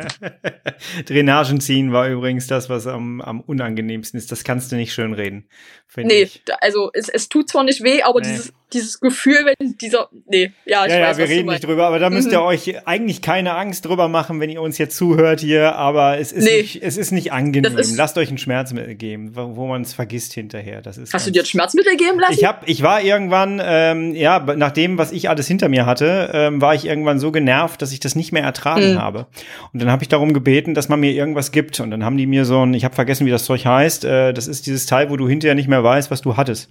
[1.06, 4.33] Drainagen ziehen war übrigens das, was am, am unangenehmsten ist.
[4.33, 5.46] Das kannst du nicht schön reden.
[5.87, 6.42] finde Nee, ich.
[6.61, 8.27] also es, es tut zwar nicht weh, aber Nee.
[8.29, 11.87] dieses, dieses Gefühl, wenn dieser, nee, ja, ich Ja, weiß, ja, wir reden nicht drüber,
[11.87, 12.46] aber da müsst ihr Mhm.
[12.46, 16.44] euch eigentlich keine Angst drüber machen, wenn ihr uns jetzt zuhört hier, aber es ist,
[16.44, 16.62] Nee.
[16.62, 17.79] nicht, es ist nicht angenehm.
[17.79, 20.83] Ist- Lasst euch ein Schmerzmittel geben, wo, wo man es vergisst hinterher.
[20.83, 22.35] Das ist Hast du dir ein Schmerzmittel geben lassen?
[22.35, 26.31] ich hab, ich war irgendwann, ähm, ja, nach dem, was ich alles hinter mir hatte,
[26.35, 28.98] ähm, war ich irgendwann so genervt, dass ich das nicht mehr ertragen Mhm.
[29.00, 29.27] habe.
[29.72, 31.79] Und dann habe ich darum gebeten, dass man mir irgendwas gibt.
[31.79, 34.03] Und dann haben die mir so ein, ich habe vergessen, wie das Zeug heißt.
[34.04, 36.70] Äh, das ist dieses Teil, wo du hinterher nicht mehr weißt, was du hattest.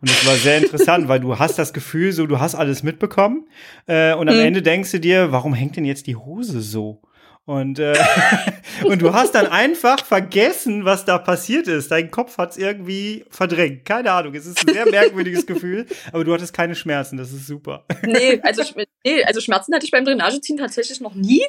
[0.00, 3.46] Und das war sehr interessant, weil du hast das Gefühl, so du hast alles mitbekommen.
[3.86, 4.42] Äh, und am Mhm.
[4.42, 7.02] Ende denkst du dir, warum hängt denn jetzt die Hose so?
[7.44, 7.94] Und, äh,
[8.84, 11.90] und du hast dann einfach vergessen, was da passiert ist.
[11.90, 13.84] Dein Kopf hat's irgendwie verdrängt.
[13.84, 14.34] Keine Ahnung.
[14.34, 17.16] Es ist ein sehr merkwürdiges Gefühl, aber du hattest keine Schmerzen.
[17.16, 17.84] Das ist super.
[18.06, 18.62] Nee, also,
[19.04, 21.42] nee, also Schmerzen hatte ich beim Drainageziehen tatsächlich noch nie.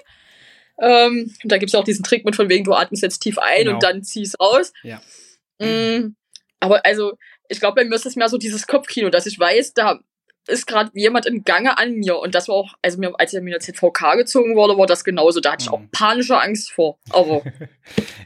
[0.84, 3.38] Ähm, und da gibt's ja auch diesen Trick mit von wegen, du atmest jetzt tief
[3.40, 3.76] ein Genau.
[3.76, 4.74] und dann ziehst raus.
[4.84, 5.02] Ja.
[5.60, 6.16] Mm,
[6.60, 7.18] aber also,
[7.48, 10.00] ich glaube, bei mir ist es mehr so dieses Kopfkino, dass ich weiß, da
[10.48, 12.18] ist gerade jemand im Gange an mir.
[12.20, 14.86] Und das war auch, also mir, als ich mir in der ZVK gezogen wurde, war
[14.86, 15.40] das genauso.
[15.40, 15.90] Da hatte ich auch Mhm.
[15.92, 16.98] panische Angst vor.
[17.12, 17.42] Aber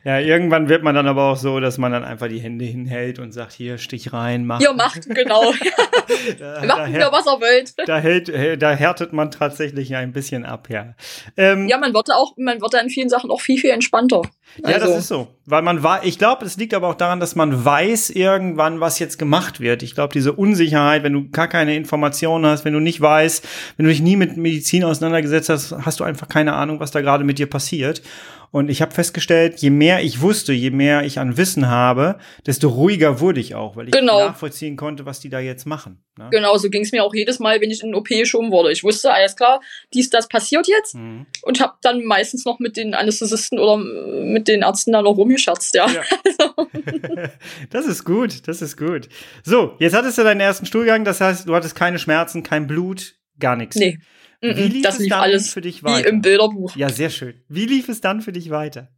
[0.03, 3.17] Ja, irgendwann wird man dann aber auch so, dass man dann einfach die Hände hinhält
[3.19, 4.61] und sagt, hier, Stich rein, mach.
[4.61, 5.51] ihr macht, genau.
[6.39, 7.73] da, da, macht wieder, was ihr wollt.
[7.89, 10.93] da, hält, da härtet man tatsächlich ein bisschen ab, ja.
[11.35, 13.71] Ähm, Ja, man wird da auch, man wird da in vielen Sachen auch viel, viel
[13.71, 14.21] entspannter.
[14.59, 15.27] Ja, Also, das ist so.
[15.45, 18.99] Weil man war, ich glaube, es liegt aber auch daran, dass man weiß irgendwann, was
[18.99, 19.81] jetzt gemacht wird.
[19.81, 22.06] Ich glaube, diese Unsicherheit, wenn du gar keine Informationen
[22.45, 26.03] hast, wenn du nicht weißt, wenn du dich nie mit Medizin auseinandergesetzt hast, hast du
[26.03, 28.01] einfach keine Ahnung, was da gerade mit dir passiert.
[28.51, 32.69] Und ich habe festgestellt, je mehr ich wusste, je mehr ich an Wissen habe, desto
[32.69, 34.25] ruhiger wurde ich auch, weil ich Genau.
[34.27, 36.03] nachvollziehen konnte, was die da jetzt machen.
[36.17, 36.29] Ne?
[36.31, 38.71] Genau, so ging es mir auch jedes Mal, wenn ich in den OP geschoben wurde.
[38.71, 39.59] Ich wusste, alles klar,
[39.93, 41.25] dies, das passiert jetzt Mhm.
[41.43, 45.75] und habe dann meistens noch mit den Anästhesisten oder mit den Ärzten da noch rumgescherzt,
[45.75, 45.87] ja.
[45.89, 46.01] Ja.
[47.69, 49.09] das ist gut, das ist gut.
[49.43, 53.15] So, jetzt hattest du deinen ersten Stuhlgang, das heißt, du hattest keine Schmerzen, kein Blut,
[53.39, 53.75] gar nichts.
[53.75, 53.99] Nee,
[54.41, 56.09] Wie mm, lief das es lief dann alles für dich wie weiter?
[56.09, 56.75] im Bilderbuch.
[56.75, 57.41] Ja, sehr schön.
[57.47, 58.89] Wie lief es dann für dich weiter?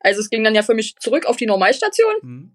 [0.00, 2.14] Also es ging dann ja für mich zurück auf die Normalstation.
[2.20, 2.52] Hm?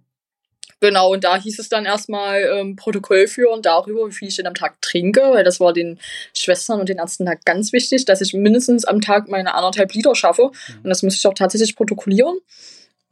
[0.81, 4.47] Genau, und da hieß es dann erstmal ähm, Protokoll führen darüber, wie viel ich denn
[4.47, 5.99] am Tag trinke, weil das war den
[6.33, 10.15] Schwestern und den Ärzten da ganz wichtig, dass ich mindestens am Tag meine anderthalb Liter
[10.15, 10.43] schaffe.
[10.43, 12.37] Und das müsste ich auch tatsächlich protokollieren.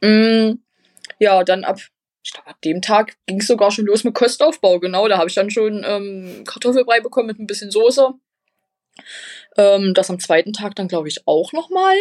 [0.00, 0.52] Mm,
[1.18, 1.78] ja, dann ab,
[2.24, 5.06] ich glaube, ab dem Tag ging es sogar schon los mit Kostaufbau, genau.
[5.08, 8.14] Da habe ich dann schon ähm, Kartoffelbrei bekommen mit ein bisschen Soße.
[9.56, 11.96] Ähm, das am zweiten Tag dann, glaube ich, auch nochmal.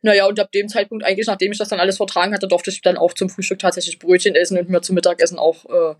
[0.00, 2.82] Naja, und ab dem Zeitpunkt, eigentlich, nachdem ich das dann alles vertragen hatte, durfte ich
[2.82, 5.94] dann auch zum Frühstück tatsächlich Brötchen essen und mir zum Mittagessen auch äh,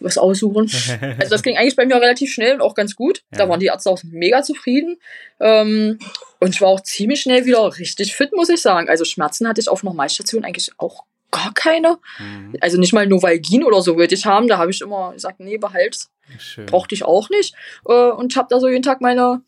[0.00, 0.70] was aussuchen.
[1.18, 3.22] Also das ging eigentlich bei mir relativ schnell und auch ganz gut.
[3.32, 3.38] Ja.
[3.38, 4.96] Da waren die Ärzte auch mega zufrieden.
[5.40, 5.98] Ähm,
[6.40, 8.88] und ich war auch ziemlich schnell wieder richtig fit, muss ich sagen.
[8.88, 11.98] Also Schmerzen hatte ich auf Normalstation eigentlich auch gar keine.
[12.18, 12.56] Mhm.
[12.60, 14.48] Also nicht mal Novalgin oder so wollte ich haben.
[14.48, 16.10] Da habe ich immer gesagt, nee, behalt's.
[16.38, 16.66] Schön.
[16.66, 17.54] Brauchte ich auch nicht.
[17.86, 19.42] Äh, und habe da so jeden Tag meine,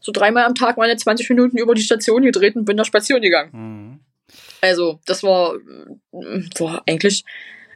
[0.00, 3.22] so dreimal am Tag meine 20 Minuten über die Station gedreht und bin da spazieren
[3.22, 3.50] gegangen.
[3.52, 4.00] Mhm.
[4.60, 7.24] Also, das war, äh, war eigentlich,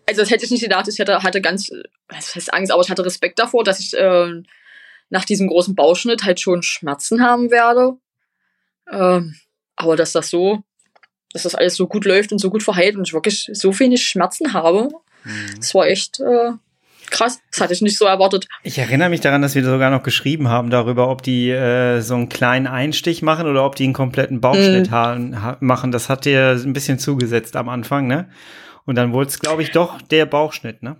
[0.06, 0.86] also das hätte ich nicht gedacht.
[0.88, 3.94] Ich hätte, hatte ganz, äh, was heißt Angst, aber ich hatte Respekt davor, dass ich
[3.94, 4.42] äh,
[5.10, 7.96] nach diesem großen Bauschnitt halt schon Schmerzen haben werde.
[8.90, 9.34] Ähm,
[9.76, 10.62] aber dass das so,
[11.34, 14.06] dass das alles so gut läuft und so gut verheilt und ich wirklich so wenig
[14.06, 14.88] Schmerzen habe,
[15.24, 15.54] Mhm.
[15.58, 16.52] das war echt äh,
[17.10, 17.40] krass.
[17.50, 18.46] Das hatte ich nicht so erwartet.
[18.62, 22.14] Ich erinnere mich daran, dass wir sogar noch geschrieben haben darüber, ob die äh, so
[22.14, 25.92] einen kleinen Einstich machen oder ob die einen kompletten Bauchschnitt ha machen.
[25.92, 28.28] Das hat dir ein bisschen zugesetzt am Anfang, ne?
[28.84, 30.96] Und dann wurde es, glaube ich, doch der Bauchschnitt, ne?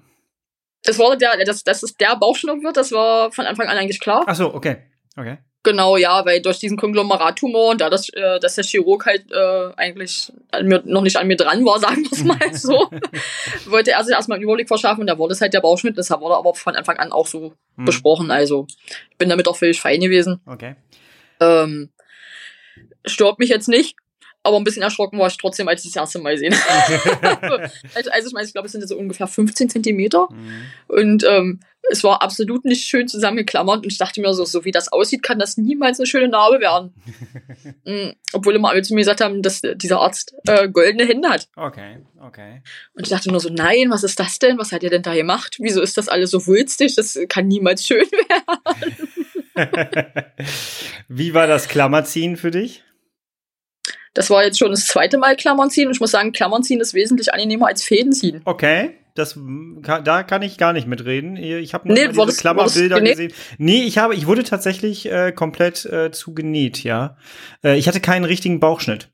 [0.85, 4.01] Das war der, dass, dass es der Bauchschnitt wird, das war von Anfang an eigentlich
[4.01, 4.25] klar.
[4.27, 4.79] Ach so, okay.
[5.17, 5.39] Okay.
[5.65, 9.71] Genau, ja, weil durch diesen Konglomeratumor und da das, äh, dass der Chirurg halt äh,
[9.77, 12.91] eigentlich an mir, noch nicht an mir dran war, sagen wir es mal so,
[13.71, 15.99] wollte er sich erstmal einen Überblick verschaffen und da wurde es halt der Bauchschnitt.
[15.99, 17.87] Das wurde aber von Anfang an auch so Hm.
[17.87, 18.31] besprochen.
[18.31, 18.67] Also
[19.11, 20.41] ich bin damit auch völlig fein gewesen.
[20.47, 20.77] Okay.
[21.41, 21.91] Ähm,
[23.07, 23.97] stört mich jetzt nicht,
[24.43, 26.55] aber ein bisschen erschrocken war ich trotzdem, als ich das erste Mal gesehen
[27.23, 27.71] habe.
[27.95, 30.29] also, also ich meine, ich glaube, es sind so ungefähr 15 Zentimeter.
[30.31, 30.63] Mhm.
[30.89, 34.71] Und ähm, es war absolut nicht schön zusammengeklammert und ich dachte mir so, so wie
[34.71, 36.95] das aussieht, kann das niemals eine schöne Narbe werden.
[37.85, 41.49] mm, obwohl immer alle zu mir gesagt haben, dass dieser Arzt äh, goldene Hände hat.
[41.57, 42.63] Okay, okay.
[42.95, 44.59] Und ich dachte nur so, nein, was ist das denn?
[44.59, 45.57] Was hat er denn da gemacht?
[45.61, 46.95] Wieso ist das alles so wulstig?
[46.97, 48.97] Das kann niemals schön werden.
[51.09, 52.83] Wie war das Klammerziehen für dich?
[54.15, 56.81] Das war jetzt schon das zweite Mal Klammern ziehen und ich muss sagen, Klammern ziehen
[56.81, 58.43] ist wesentlich angenehmer als Fäden ziehen.
[58.45, 59.39] Okay, das
[59.83, 61.37] kann, da kann ich gar nicht mitreden.
[61.37, 63.33] Ich habe nur Nee, diese Klammerbilder gesehen.
[63.59, 67.17] Nee, ich habe, ich wurde tatsächlich äh, komplett äh, zugenäht, ja.
[67.63, 69.14] Äh, ich hatte keinen richtigen Bauchschnitt.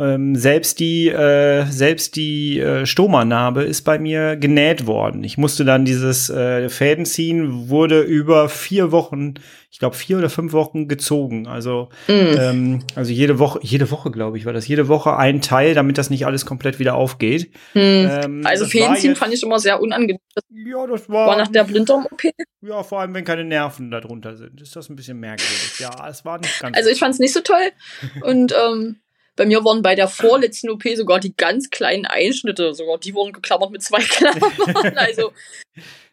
[0.00, 5.24] Ähm, selbst die, äh, selbst die äh, Stoma-Narbe ist bei mir genäht worden.
[5.24, 9.34] Ich musste dann dieses äh, Fäden ziehen, wurde über vier Wochen,
[9.70, 11.46] ich glaube vier oder fünf Wochen gezogen.
[11.48, 12.12] Also, Mm.
[12.38, 15.98] ähm, also jede Woche, jede Woche glaube ich war das, jede Woche ein Teil, damit
[15.98, 17.50] das nicht alles komplett wieder aufgeht.
[17.72, 18.08] Hm.
[18.10, 20.18] Ähm, Also Fäden ziehen fand ich immer sehr unangenehm.
[20.50, 22.22] Ja, das war, war nach der Blinddarm-OP.
[22.60, 25.80] ja, vor allem wenn keine Nerven darunter sind, ist das ein bisschen merkwürdig.
[25.80, 26.76] Ja, es war nicht ganz.
[26.76, 27.72] Also ich fand es nicht so toll.
[28.22, 28.96] Und ähm,
[29.38, 33.32] bei mir waren bei der vorletzten OP sogar die ganz kleinen Einschnitte, sogar die wurden
[33.32, 34.98] geklammert mit zwei Klammern.
[34.98, 35.32] also,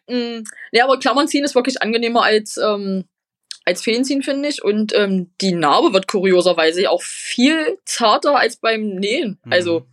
[0.08, 3.04] mh, ja, aber Klammern ziehen ist wirklich angenehmer als, ähm,
[3.64, 4.62] als Fäden ziehen, finde ich.
[4.62, 9.40] Und ähm, die Narbe wird kurioserweise auch viel zarter als beim Nähen.
[9.44, 9.52] Mhm.
[9.52, 9.86] Also,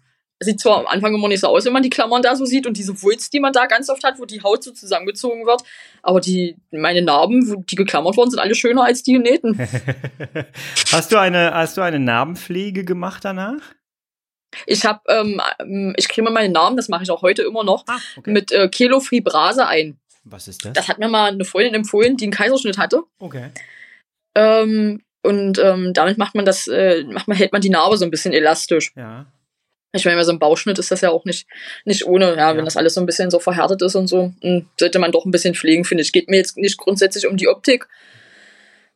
[0.44, 2.68] sieht zwar am Anfang immer nicht so aus, wenn man die Klammern da so sieht
[2.68, 5.64] und diese Wulst, die man da ganz oft hat, wo die Haut so zusammengezogen wird.
[6.02, 9.58] Aber die, meine Narben, die geklammert worden sind, alle schöner als die genähten.
[10.92, 13.62] hast du eine, hast du eine Narbenpflege gemacht danach?
[14.68, 17.98] Ich habe, ähm, ich creme meine Narben, das mache ich auch heute immer noch, Ah,
[18.18, 18.32] okay.
[18.32, 19.98] mit äh, Kelofibrase ein.
[20.26, 20.74] Was ist das?
[20.74, 23.04] Das hat mir mal eine Freundin empfohlen, die einen Kaiserschnitt hatte.
[23.20, 23.50] okay.
[24.36, 28.04] Ähm, und ähm, damit macht man das, äh, macht man, hält man die Narbe so
[28.04, 28.92] ein bisschen elastisch.
[28.96, 29.26] Ja.
[29.96, 31.48] Ich meine, bei so einem Bauschnitt ist das ja auch nicht,
[31.86, 32.58] nicht ohne, ja, Ja.
[32.58, 35.26] wenn das alles so ein bisschen so verhärtet ist und so, mh, sollte man doch
[35.26, 36.12] ein bisschen pflegen, finde ich.
[36.12, 37.88] Geht mir jetzt nicht grundsätzlich um die Optik,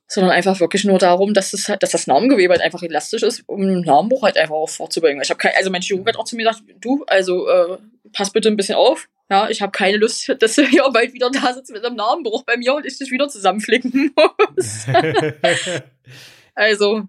[0.07, 3.43] sondern einfach wirklich nur darum, dass das, halt- dass das Narbengewebe halt einfach elastisch ist,
[3.45, 5.21] um einen Narbenbruch halt einfach auch vorzubeugen.
[5.21, 7.77] Ich habe kein, also mein Chirurg hat auch zu mir gesagt, du, also äh,
[8.13, 9.07] pass bitte ein bisschen auf.
[9.29, 12.43] Ja, ich habe keine Lust, dass du hier bald wieder da sitzt mit einem Narbenbruch
[12.43, 14.15] bei mir und ich dich wieder zusammenflicken
[14.55, 14.85] muss.
[16.55, 17.03] also,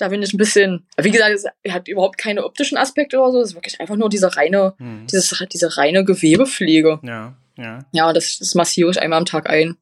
[0.00, 3.40] da bin ich ein bisschen, wie gesagt, es hat überhaupt keine optischen Aspekte oder so,
[3.40, 5.06] es ist wirklich einfach nur diese reine, Hm.
[5.10, 7.00] dieses, diese reine Gewebepflege.
[7.02, 7.78] Ja, ja.
[7.92, 9.76] Ja, das, das massiere ich einmal am Tag ein.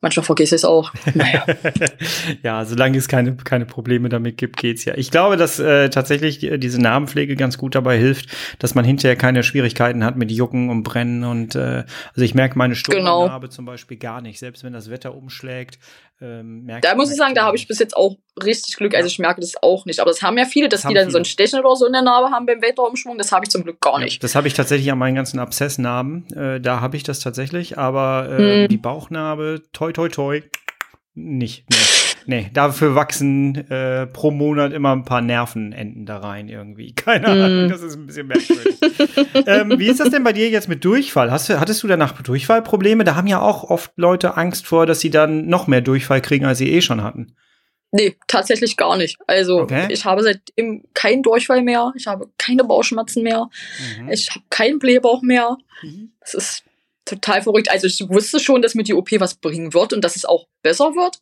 [0.00, 0.92] Manchmal vergesse ich es auch.
[1.14, 1.44] Naja.
[2.42, 4.94] ja, solange es keine, keine Probleme damit gibt, geht's ja.
[4.96, 8.26] Ich glaube, dass äh, tatsächlich diese Narbenpflege ganz gut dabei hilft,
[8.58, 12.58] dass man hinterher keine Schwierigkeiten hat mit Jucken und Brennen und äh, also ich merke
[12.58, 13.20] meine Genau.
[13.22, 14.38] Sturmnarbe zum Beispiel gar nicht.
[14.38, 15.78] Selbst wenn das Wetter umschlägt,
[16.20, 18.94] ähm, merke Da muss ich sagen, da habe ich bis jetzt auch richtig Glück.
[18.94, 20.00] Also ich merke das auch nicht.
[20.00, 21.32] Aber das haben ja viele, dass Das die dann so ein viele.
[21.32, 23.18] Stechen oder so in der Narbe haben beim Wetterumschwung.
[23.18, 24.22] Das habe ich zum Glück gar Ja, nicht.
[24.22, 26.26] das habe ich tatsächlich an meinen ganzen Abszessnarben.
[26.34, 28.68] Äh, da habe ich das tatsächlich, aber äh, Hm.
[28.68, 30.42] die Bauchnarbe, toi toi toi,
[31.14, 31.66] nicht.
[31.70, 31.76] Nee.
[32.42, 36.94] nee, dafür wachsen äh, pro Monat immer ein paar Nervenenden da rein irgendwie.
[36.94, 37.42] Keine Mm.
[37.42, 38.76] Ahnung, das ist ein bisschen merkwürdig.
[39.46, 41.30] ähm, wie ist das denn bei dir jetzt mit Durchfall?
[41.30, 43.04] Hast du, hattest du danach Durchfallprobleme?
[43.04, 46.44] Da haben ja auch oft Leute Angst vor, dass sie dann noch mehr Durchfall kriegen,
[46.46, 47.34] als sie eh schon hatten.
[47.94, 49.18] Nee, tatsächlich gar nicht.
[49.26, 49.86] Also Okay.
[49.90, 53.50] ich habe seitdem keinen Durchfall mehr, ich habe keine Bauchschmerzen mehr,
[54.00, 54.08] Mhm.
[54.08, 55.58] ich habe keinen Blähbauch mehr.
[56.20, 56.64] Das ist
[57.04, 57.70] total verrückt.
[57.70, 60.46] Also ich wusste schon, dass mir die OP was bringen wird und dass es auch
[60.62, 61.20] besser wird.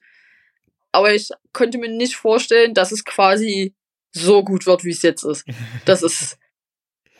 [0.92, 3.74] Aber ich konnte mir nicht vorstellen, dass es quasi
[4.12, 5.44] so gut wird, wie es jetzt ist.
[5.84, 6.38] Das ist.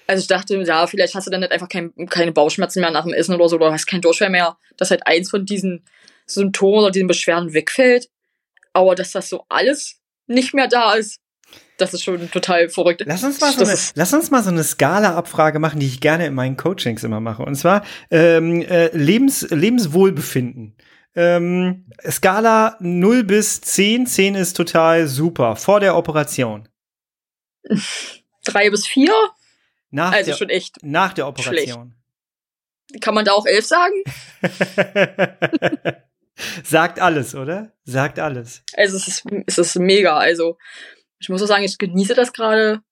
[0.07, 3.05] Also ich dachte, ja, vielleicht hast du dann nicht einfach kein, keine Bauchschmerzen mehr nach
[3.05, 5.85] dem Essen oder so, oder hast keinen Durchfall mehr, dass halt eins von diesen
[6.27, 8.11] Symptomen oder diesen Beschwerden wegfällt.
[8.73, 11.21] Aber dass das so alles nicht mehr da ist,
[11.81, 13.03] das ist schon total verrückt.
[13.07, 16.27] Lass uns mal so eine, lass uns mal so eine Skala-Abfrage machen, die ich gerne
[16.27, 17.43] in meinen Coachings immer mache.
[17.43, 20.77] Und zwar ähm, äh, Lebens, Lebenswohlbefinden.
[21.15, 24.07] Ähm, Skala 0 bis 10.
[24.07, 25.57] 10 ist total super.
[25.57, 26.69] Vor der Operation.
[28.45, 29.13] Drei bis vier,
[29.91, 30.83] Nach, also der, schon echt.
[30.83, 31.95] nach der Operation.
[33.01, 33.95] Kann man da auch elf sagen?
[36.65, 37.73] Sagt alles, oder?
[37.85, 38.63] Sagt alles.
[38.75, 40.17] Also es ist, es ist mega.
[40.17, 40.57] Also
[41.21, 42.83] ich muss auch sagen, ich genieße das gerade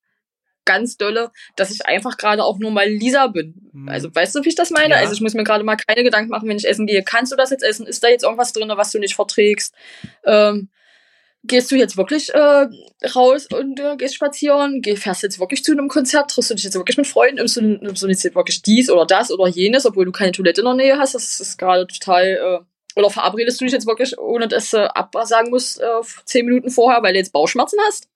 [0.69, 3.71] ganz dolle, dass ich einfach gerade auch nur mal Lisa bin.
[3.73, 3.89] Mhm.
[3.89, 4.95] Also weißt du, wie ich das meine?
[4.95, 5.01] Ja.
[5.01, 7.03] Also ich muss mir gerade mal keine Gedanken machen, wenn ich essen gehe.
[7.03, 7.87] Kannst du das jetzt essen?
[7.87, 9.75] Ist da jetzt irgendwas drin, was du nicht verträgst?
[10.27, 10.69] Ähm,
[11.43, 12.67] gehst du jetzt wirklich äh,
[13.15, 14.83] raus und äh, gehst spazieren?
[14.83, 16.31] Geh, fährst jetzt wirklich zu einem Konzert?
[16.31, 17.37] Triffst du dich jetzt wirklich mit Freunden?
[17.37, 20.61] Nimmst du, nimmst du jetzt wirklich dies oder das oder jenes, obwohl du keine Toilette
[20.61, 21.15] in der Nähe hast?
[21.15, 22.25] Das ist gerade total...
[22.25, 22.65] Äh,
[22.99, 25.85] oder verabredest du dich jetzt wirklich, ohne dass du absagen musst, äh,
[26.25, 28.09] zehn Minuten vorher, weil du jetzt Bauchschmerzen hast?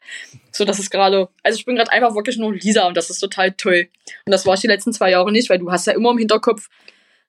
[0.50, 3.20] So, das ist gerade, also ich bin gerade einfach wirklich nur Lisa und das ist
[3.20, 3.88] total toll.
[4.26, 6.18] Und das war ich die letzten zwei Jahre nicht, weil du hast ja immer im
[6.18, 6.68] Hinterkopf,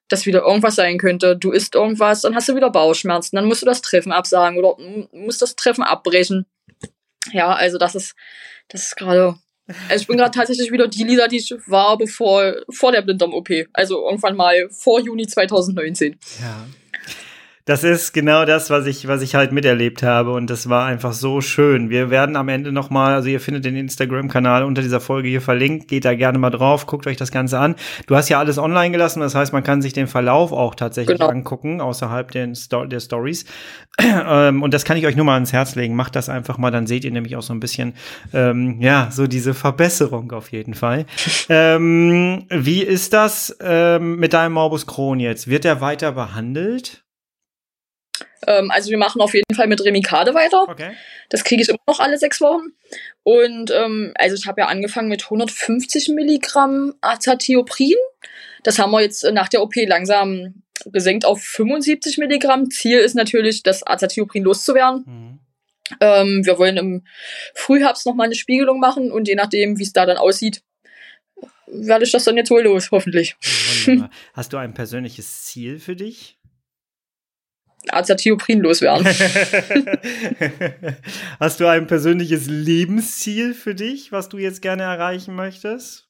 [0.08, 1.36] dass wieder irgendwas sein könnte.
[1.36, 4.76] Du isst irgendwas, dann hast du wieder Bauchschmerzen, dann musst du das Treffen absagen oder
[5.12, 6.46] musst das Treffen abbrechen.
[7.32, 8.16] Ja, also das ist,
[8.66, 9.36] das ist gerade,
[9.88, 13.68] also ich bin gerade tatsächlich wieder die Lisa, die ich war bevor, vor der Blinddarm-OP.
[13.72, 16.18] Also irgendwann mal vor Juni 2019.
[16.40, 16.66] Ja.
[17.66, 21.14] Das ist genau das, was ich, was ich halt miterlebt habe und das war einfach
[21.14, 21.88] so schön.
[21.88, 25.40] Wir werden am Ende noch mal, also ihr findet den Instagram-Kanal unter dieser Folge hier
[25.40, 27.74] verlinkt, geht da gerne mal drauf, guckt euch das Ganze an.
[28.06, 31.18] Du hast ja alles online gelassen, das heißt, man kann sich den Verlauf auch tatsächlich
[31.18, 31.30] Genau.
[31.30, 33.46] angucken, außerhalb den Sto der Stories.
[33.98, 35.96] ähm, und das kann ich euch nur mal ans Herz legen.
[35.96, 37.94] Macht das einfach mal, dann seht ihr nämlich auch so ein bisschen,
[38.34, 41.06] ähm, ja, so diese Verbesserung auf jeden Fall.
[41.48, 45.48] ähm, wie ist das ähm, mit deinem Morbus Crohn jetzt?
[45.48, 47.03] Wird der weiter behandelt?
[48.46, 50.62] Ähm, also wir machen auf jeden Fall mit Remicade weiter.
[50.68, 50.92] Okay.
[51.28, 52.72] Das kriege ich immer noch alle sechs Wochen.
[53.22, 57.96] Und ähm, also ich habe ja angefangen mit 150 Milligramm Azathioprin.
[58.62, 62.70] Das haben wir jetzt nach der OP langsam gesenkt auf 75 Milligramm.
[62.70, 65.04] Ziel ist natürlich, das Azathioprin loszuwerden.
[65.06, 65.38] Mhm.
[66.00, 67.04] Ähm, wir wollen im
[67.54, 70.62] Frühherbst noch mal eine Spiegelung machen und je nachdem, wie es da dann aussieht,
[71.66, 73.36] werde ich das dann jetzt wohl los, hoffentlich.
[73.86, 74.10] Wunderbar.
[74.32, 76.38] Hast du ein persönliches Ziel für dich?
[77.92, 79.06] Azathioprin loswerden.
[81.40, 86.08] Hast du ein persönliches Lebensziel für dich, was du jetzt gerne erreichen möchtest?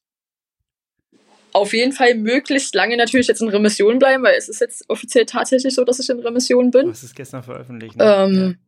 [1.55, 5.25] auf jeden Fall möglichst lange natürlich jetzt in Remission bleiben, weil es ist jetzt offiziell
[5.25, 6.91] tatsächlich so, dass ich in Remission bin.
[6.91, 7.97] hast es gestern veröffentlicht.
[7.97, 8.05] Ne?
[8.05, 8.59] Ähm,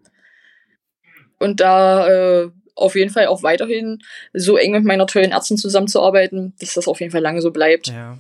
[1.41, 3.99] Und da äh, auf jeden Fall auch weiterhin
[4.33, 7.89] so eng mit meiner tollen Ärztin zusammenzuarbeiten, dass das auf jeden Fall lange so bleibt.
[7.89, 8.19] ja.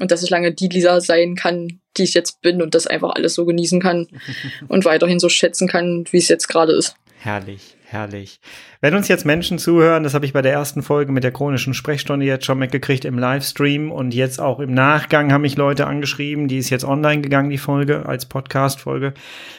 [0.00, 3.10] Und dass ich lange die Lisa sein kann, die ich jetzt bin und das einfach
[3.14, 4.06] alles so genießen kann
[4.68, 6.96] und weiterhin so schätzen kann, wie es jetzt gerade ist.
[7.18, 8.40] Herrlich, herrlich.
[8.80, 11.72] Wenn uns jetzt Menschen zuhören, das habe ich bei der ersten Folge mit der chronischen
[11.72, 16.48] Sprechstunde jetzt schon mitgekriegt im Livestream und jetzt auch im Nachgang haben mich Leute angeschrieben,
[16.48, 19.14] die ist jetzt online gegangen, die Folge, als Podcast-Folge.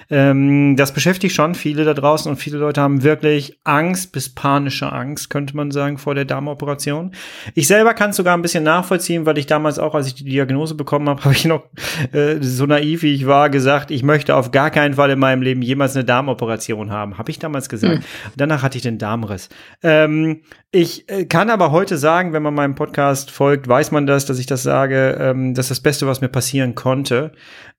[0.09, 4.91] Ähm, das beschäftigt schon viele da draußen und viele Leute haben wirklich Angst bis panische
[4.91, 7.11] Angst, könnte man sagen, vor der Darmoperation.
[7.55, 10.25] Ich selber kann es sogar ein bisschen nachvollziehen, weil ich damals auch, als ich die
[10.25, 11.63] Diagnose bekommen habe, habe ich noch
[12.11, 15.41] äh, so naiv wie ich war gesagt, ich möchte auf gar keinen Fall in meinem
[15.41, 17.17] Leben jemals eine Darmoperation haben.
[17.17, 18.03] Habe ich damals gesagt.
[18.35, 19.49] Danach hatte ich den Darmriss.
[19.83, 24.25] Ähm, ich äh, kann aber heute sagen, wenn man meinem Podcast folgt, weiß man das,
[24.25, 27.31] dass ich das sage, ähm, das ist das Beste, was mir passieren konnte.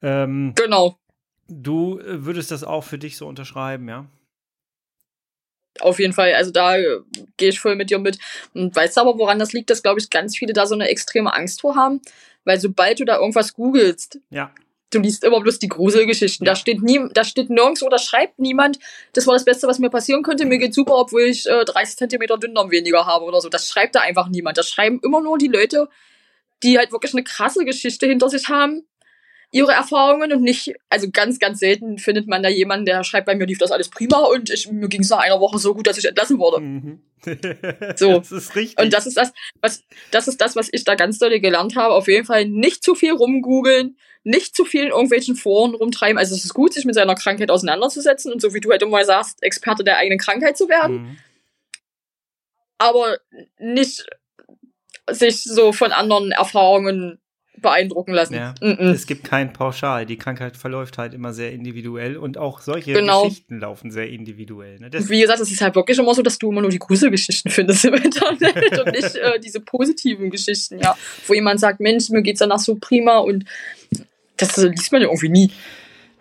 [0.02, 0.98] Ähm, Genau,
[1.48, 4.06] du äh, würdest das auch für dich so unterschreiben, ja?
[5.80, 6.34] auf jeden Fall.
[6.34, 7.00] Also da äh,
[7.36, 8.18] gehe ich voll mit dir mit.
[8.54, 10.88] Und weißt du aber, woran das liegt, dass, glaube ich, ganz viele da so eine
[10.88, 12.00] extreme Angst vor haben?
[12.44, 14.50] Weil sobald du da irgendwas googelst, Ja.
[14.90, 16.44] Du liest immer bloß die Gruselgeschichten.
[16.44, 18.78] Da steht nie, da steht nirgendwo, da schreibt niemand,
[19.12, 20.46] das war das Beste, was mir passieren könnte.
[20.46, 23.48] Mir geht's super, obwohl ich äh, 30 Zentimeter Dünndarm weniger habe oder so.
[23.48, 24.58] Das schreibt da einfach niemand.
[24.58, 25.88] Das schreiben immer nur die Leute,
[26.62, 28.86] die halt wirklich eine krasse Geschichte hinter sich haben.
[29.50, 33.34] ihre Erfahrungen und nicht, also ganz, ganz selten findet man da jemanden, der schreibt, bei
[33.34, 35.86] mir lief das alles prima und ich, mir ging es nach einer Woche so gut,
[35.86, 36.60] dass ich entlassen wurde.
[36.60, 37.00] Mhm.
[37.96, 38.18] So.
[38.18, 38.84] Das ist richtig.
[38.84, 41.94] Und das ist das, was, das ist das, was ich da ganz doll gelernt habe.
[41.94, 43.96] Auf jeden Fall nicht zu viel rumgoogeln,
[44.28, 46.18] nicht zu viel in irgendwelchen Foren rumtreiben.
[46.18, 49.04] Also es ist gut, sich mit seiner Krankheit auseinanderzusetzen und so wie du halt immer
[49.04, 51.02] sagst, Experte der eigenen Krankheit zu werden.
[51.02, 51.18] Mhm.
[52.78, 53.18] Aber
[53.58, 54.06] nicht
[55.10, 57.18] sich so von anderen Erfahrungen
[57.60, 58.34] beeindrucken lassen.
[58.34, 58.54] Ja.
[58.60, 58.92] Mm-mm.
[58.92, 60.06] Es gibt kein Pauschal.
[60.06, 63.24] Die Krankheit verläuft halt immer sehr individuell und auch solche Genau.
[63.24, 64.78] Geschichten laufen sehr individuell.
[64.78, 64.90] Ne?
[64.92, 67.84] Wie gesagt, es ist halt wirklich immer so, dass du immer nur die Gruselgeschichten findest
[67.84, 70.96] im Internet und nicht äh, diese positiven Geschichten, ja.
[71.26, 73.44] Wo jemand sagt, Mensch, mir geht's danach so prima und
[74.38, 75.52] das liest man ja irgendwie nie.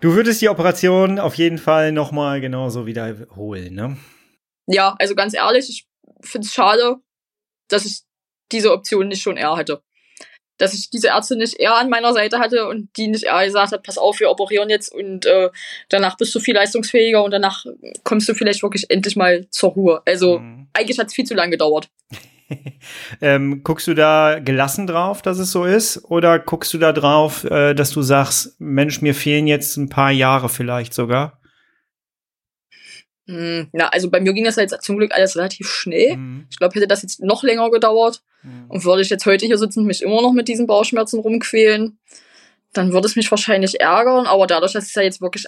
[0.01, 3.97] du würdest die Operation auf jeden Fall nochmal genauso wiederholen, ne?
[4.68, 5.88] Ja, also ganz ehrlich, ich
[6.22, 6.97] find's schade,
[7.70, 8.01] dass ich
[8.51, 9.82] diese Option nicht schon eher hatte.
[10.57, 13.72] Dass ich diese Ärzte nicht eher an meiner Seite hatte und die nicht eher gesagt
[13.72, 15.49] hat, pass auf, wir operieren jetzt und äh,
[15.89, 17.65] danach bist du viel leistungsfähiger und danach
[18.03, 20.01] kommst du vielleicht wirklich endlich mal zur Ruhe.
[20.05, 20.68] Also Mhm.
[20.74, 21.89] eigentlich hat's viel zu lange gedauert.
[23.22, 26.04] Ähm, guckst du da gelassen drauf, dass es so ist?
[26.06, 30.12] Oder guckst du da drauf, äh, dass du sagst, Mensch, mir fehlen jetzt ein paar
[30.12, 31.41] Jahre vielleicht sogar?
[33.28, 36.16] Hm, Na, also bei mir ging das jetzt zum Glück alles relativ schnell.
[36.16, 36.48] Mhm.
[36.50, 38.66] Ich glaube, hätte das jetzt noch länger gedauert Mhm.
[38.70, 42.00] und würde ich jetzt heute hier sitzen und mich immer noch mit diesen Bauchschmerzen rumquälen,
[42.74, 44.28] dann würde es mich wahrscheinlich ärgern.
[44.28, 45.45] Aber dadurch, dass es ja jetzt wirklich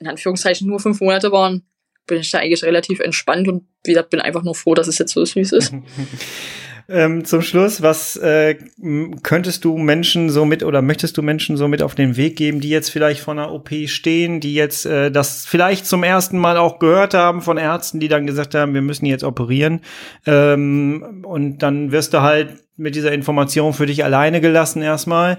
[0.00, 1.64] in Anführungszeichen nur fünf Monate waren,
[2.10, 4.98] bin ich da eigentlich relativ entspannt und wie gesagt, bin einfach nur froh, dass es
[4.98, 5.72] jetzt so es ist.
[6.92, 8.56] Ähm, zum Schluss, was äh,
[9.22, 12.60] könntest du Menschen so mit oder möchtest du Menschen so mit auf den Weg geben,
[12.60, 16.56] die jetzt vielleicht vor einer OP stehen, die jetzt äh, das vielleicht zum ersten Mal
[16.56, 19.82] auch gehört haben von Ärzten, die dann gesagt haben, wir müssen jetzt operieren.
[20.26, 25.38] Ähm, und dann wirst du halt mit dieser Information für dich alleine gelassen erstmal.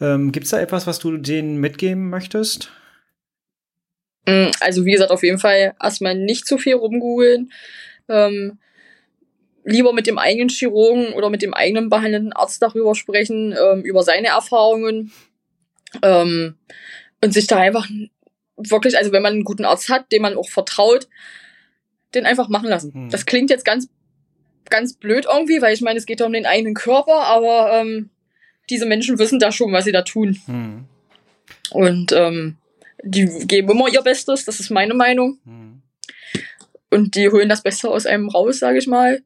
[0.00, 2.70] Ähm, Gibt es da etwas, was du denen mitgeben möchtest?
[4.26, 7.52] Mm, Also wie gesagt, auf jeden Fall erstmal nicht zu viel rumgoogeln.
[8.08, 8.58] Ähm,
[9.64, 14.02] lieber mit dem eigenen Chirurgen oder mit dem eigenen behandelnden Arzt darüber sprechen, ähm, über
[14.02, 15.12] seine Erfahrungen.
[16.02, 16.56] Ähm,
[17.20, 17.88] und sich da einfach
[18.56, 21.08] wirklich, also wenn man einen guten Arzt hat, dem man auch vertraut,
[22.14, 22.92] den einfach machen lassen.
[22.92, 23.10] Hm.
[23.10, 23.88] Das klingt jetzt ganz,
[24.68, 28.10] ganz blöd irgendwie, weil ich meine, es geht ja um den eigenen Körper, aber ähm,
[28.70, 30.40] diese Menschen wissen da schon, was sie da tun.
[30.46, 30.84] Hm.
[31.70, 32.56] Und ähm,
[33.02, 35.38] die geben immer ihr Bestes, das ist meine Meinung.
[35.44, 35.82] Hm.
[36.90, 39.22] Und die holen das Beste aus einem raus, sage ich mal.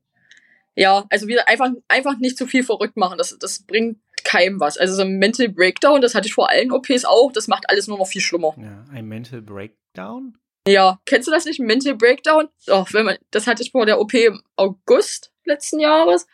[0.74, 3.18] Ja, also wieder einfach, einfach nicht zu viel verrückt machen.
[3.18, 4.76] Das, das bringt keinem was.
[4.76, 7.86] Also so ein Mental Breakdown, das hatte ich vor allen OPs auch, das macht alles
[7.86, 8.54] nur noch viel schlimmer.
[8.58, 10.36] Ja, ein Mental Breakdown?
[10.68, 11.60] Ja, kennst du das nicht?
[11.60, 12.48] Mental Breakdown?
[12.66, 16.26] Doch, wenn man, das hatte ich vor der OP im August letzten Jahres.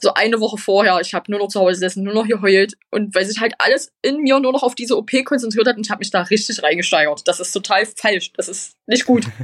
[0.00, 1.00] So eine Woche vorher.
[1.00, 2.74] Ich habe nur noch zu Hause gesessen, nur noch geheult.
[2.90, 5.84] Und weil sich halt alles in mir nur noch auf diese OP konzentriert hat und
[5.86, 7.26] ich habe mich da richtig reingesteigert.
[7.26, 8.32] Das ist total falsch.
[8.36, 9.24] Das ist nicht gut.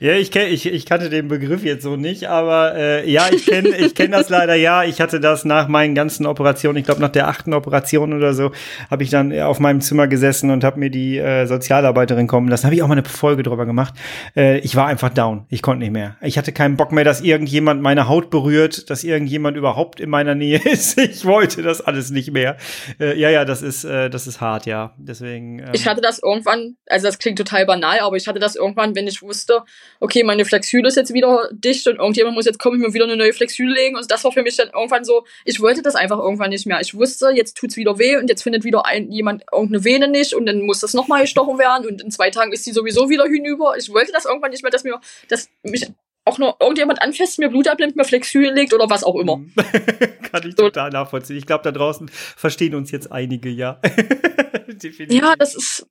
[0.00, 3.46] Ja, ich, kenn, ich, ich kannte den Begriff jetzt so nicht, aber äh, ja, ich
[3.46, 4.84] kenne ich kenn das leider ja.
[4.84, 8.52] Ich hatte das nach meinen ganzen Operationen, ich glaube nach der achten Operation oder so,
[8.90, 12.64] habe ich dann auf meinem Zimmer gesessen und habe mir die äh, Sozialarbeiterin kommen lassen.
[12.66, 13.94] Habe ich auch mal eine Folge drüber gemacht.
[14.36, 15.46] Äh, ich war einfach down.
[15.48, 16.16] Ich konnte nicht mehr.
[16.20, 20.34] Ich hatte keinen Bock mehr, dass irgendjemand meine Haut berührt, dass irgendjemand überhaupt in meiner
[20.34, 20.98] Nähe ist.
[20.98, 22.56] Ich wollte das alles nicht mehr.
[23.00, 24.92] Äh, ja, ja, das ist, äh, das ist hart, ja.
[24.98, 25.60] Deswegen.
[25.60, 28.94] Ähm, Ich hatte das irgendwann, also das klingt total banal, aber ich hatte das irgendwann,
[28.94, 29.62] wenn ich wusste,
[30.00, 33.04] okay, meine Flexüle ist jetzt wieder dicht und irgendjemand muss jetzt kommen und mir wieder
[33.04, 33.96] eine neue Flexüle legen.
[33.96, 36.80] Und das war für mich dann irgendwann so, ich wollte das einfach irgendwann nicht mehr.
[36.80, 40.34] Ich wusste, jetzt tut's wieder weh und jetzt findet wieder ein, jemand irgendeine Vene nicht
[40.34, 43.24] und dann muss das nochmal gestochen werden und in zwei Tagen ist die sowieso wieder
[43.24, 43.74] hinüber.
[43.78, 45.86] Ich wollte das irgendwann nicht mehr, dass mir, dass mich
[46.26, 49.40] auch nur irgendjemand anfasst, mir Blut abnimmt, mir Flexüle legt oder was auch immer.
[50.30, 50.64] Kann ich So.
[50.64, 51.36] total nachvollziehen.
[51.36, 53.74] Ich glaube, da draußen verstehen uns jetzt einige, ja.
[54.66, 55.22] Definitiv.
[55.22, 55.86] Ja, das ist.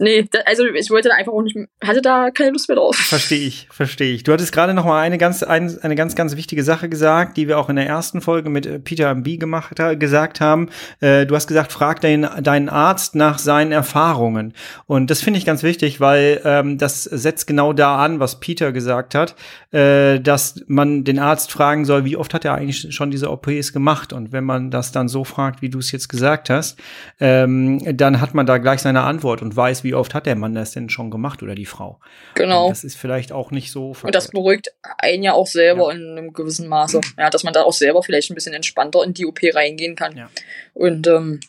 [0.00, 2.94] Nee, da, also ich wollte da einfach auch nicht, hatte da keine Lust mehr drauf.
[2.96, 4.22] Verstehe ich, verstehe ich.
[4.22, 7.48] Du hattest gerade noch mal eine ganz, ein, eine ganz, ganz wichtige Sache gesagt, die
[7.48, 9.38] wir auch in der ersten Folge mit äh, Peter B.
[9.38, 10.68] gemacht, gesagt haben.
[11.00, 14.54] Äh, du hast gesagt, frag deinen, deinen Arzt nach seinen Erfahrungen.
[14.86, 18.70] Und das finde ich ganz wichtig, weil ähm, das setzt genau da an, was Peter
[18.70, 19.34] gesagt hat,
[19.72, 23.72] äh, dass man den Arzt fragen soll, wie oft hat er eigentlich schon diese OPs
[23.72, 24.12] gemacht?
[24.12, 26.78] Und wenn man das dann so fragt, wie du es jetzt gesagt hast,
[27.18, 30.54] ähm, dann hat man da gleich seine Antwort und weiß, wie oft hat der Mann
[30.54, 32.00] das denn schon gemacht oder die Frau.
[32.34, 32.64] Genau.
[32.66, 35.96] Und das ist vielleicht auch nicht so Und das beruhigt einen ja auch selber Ja.
[35.98, 37.00] in einem gewissen Maße.
[37.18, 40.16] Ja, dass man da auch selber vielleicht ein bisschen entspannter in die OP reingehen kann.
[40.16, 40.30] Ja.
[40.74, 41.40] Und ähm,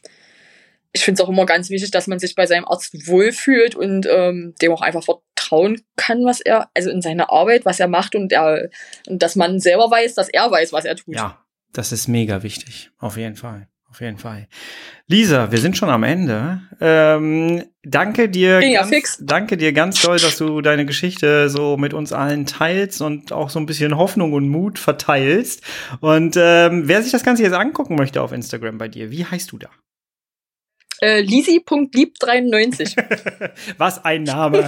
[0.92, 4.08] ich finde es auch immer ganz wichtig, dass man sich bei seinem Arzt wohlfühlt und
[4.12, 8.16] ähm, dem auch einfach vertrauen kann, was er, also in seiner Arbeit, was er macht
[8.16, 8.70] und er,
[9.08, 11.16] und dass man selber weiß, dass er weiß, was er tut.
[11.16, 12.90] Ja, das ist mega wichtig.
[12.98, 13.68] Auf jeden Fall.
[13.90, 14.48] Auf jeden Fall.
[15.08, 16.62] Lisa, wir sind schon am Ende.
[16.80, 18.62] Ähm, danke dir.
[18.62, 19.18] Ja ganz, fix.
[19.20, 23.50] Danke dir ganz doll, dass du deine Geschichte so mit uns allen teilst und auch
[23.50, 25.64] so ein bisschen Hoffnung und Mut verteilst.
[26.02, 29.52] Und ähm, wer sich das Ganze jetzt angucken möchte auf Instagram bei dir, wie heißt
[29.52, 29.70] du da?
[31.02, 32.98] Äh, Lisi.lieb93.
[33.78, 34.68] Was ein Name.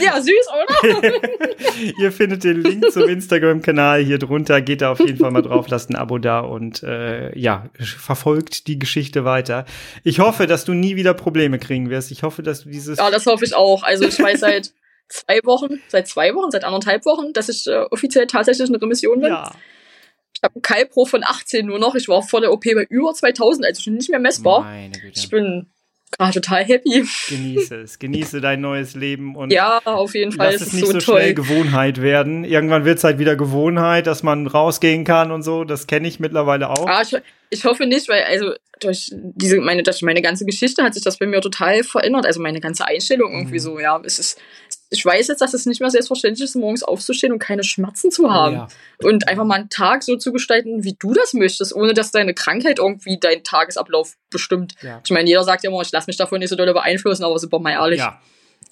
[0.00, 1.12] ja, süß, oder?
[2.00, 4.60] Ihr findet den Link zum Instagram-Kanal hier drunter.
[4.60, 8.66] Geht da auf jeden Fall mal drauf, lasst ein Abo da und äh, ja, verfolgt
[8.66, 9.64] die Geschichte weiter.
[10.02, 12.10] Ich hoffe, dass du nie wieder Probleme kriegen wirst.
[12.10, 12.98] Ich hoffe, dass du dieses.
[12.98, 13.84] Ja, das hoffe ich auch.
[13.84, 14.72] Also ich weiß seit
[15.08, 19.20] zwei Wochen, seit zwei Wochen, seit anderthalb Wochen, dass ich äh, offiziell tatsächlich in Remission
[19.20, 19.30] bin.
[19.30, 19.52] ja.
[20.44, 21.94] Ich habe einen Kalpro von 18 nur noch.
[21.94, 24.70] Ich war vor der OP bei über 2000, also schon nicht mehr messbar.
[25.14, 25.70] Ich bin
[26.10, 27.02] gerade total happy.
[27.30, 27.98] Genieße es.
[27.98, 30.52] Genieße dein neues Leben und Ja, auf jeden Fall.
[30.52, 31.32] lass Es nicht so so schnell.
[31.32, 32.44] Gewohnheit werden.
[32.44, 35.64] Irgendwann wird es halt wieder Gewohnheit, dass man rausgehen kann und so.
[35.64, 36.86] Das kenne ich mittlerweile auch.
[36.86, 37.16] Ah, ich,
[37.48, 41.16] ich hoffe nicht, weil also durch diese meine durch meine ganze Geschichte hat sich das
[41.18, 42.26] bei mir total verändert.
[42.26, 43.60] Also meine ganze Einstellung irgendwie Mhm.
[43.60, 43.80] so.
[43.80, 44.38] Ja, es ist.
[44.94, 48.32] Ich weiß jetzt, dass es nicht mehr selbstverständlich ist, morgens aufzustehen und keine Schmerzen zu
[48.32, 48.54] haben.
[48.54, 48.68] ja.
[49.02, 52.32] Und einfach mal einen Tag so zu gestalten, wie du das möchtest, ohne dass deine
[52.34, 54.74] Krankheit irgendwie deinen Tagesablauf bestimmt.
[54.82, 55.00] Ja.
[55.04, 57.38] Ich meine, jeder sagt ja immer, ich lasse mich davon nicht so doll beeinflussen, aber
[57.38, 57.98] sind wir mal ehrlich.
[58.00, 58.20] ja,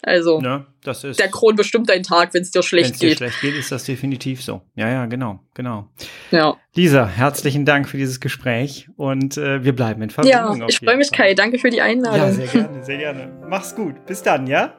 [0.03, 1.21] Also, ne, das ist.
[1.21, 3.19] der Kron bestimmt deinen Tag, wenn es dir Wenn schlecht es dir geht.
[3.19, 4.63] schlecht geht, ist das definitiv so.
[4.75, 5.89] Ja, ja, genau, genau.
[6.31, 10.61] Ja, Lisa, herzlichen Dank für dieses Gespräch und äh, wir bleiben in Verbindung.
[10.61, 11.19] ja ich freue mich, Fall.
[11.19, 11.35] Kai.
[11.35, 12.19] Danke für die Einladung.
[12.19, 13.33] Ja, sehr gerne, sehr gerne.
[13.49, 14.05] Mach's gut.
[14.07, 14.75] Bis dann, ja?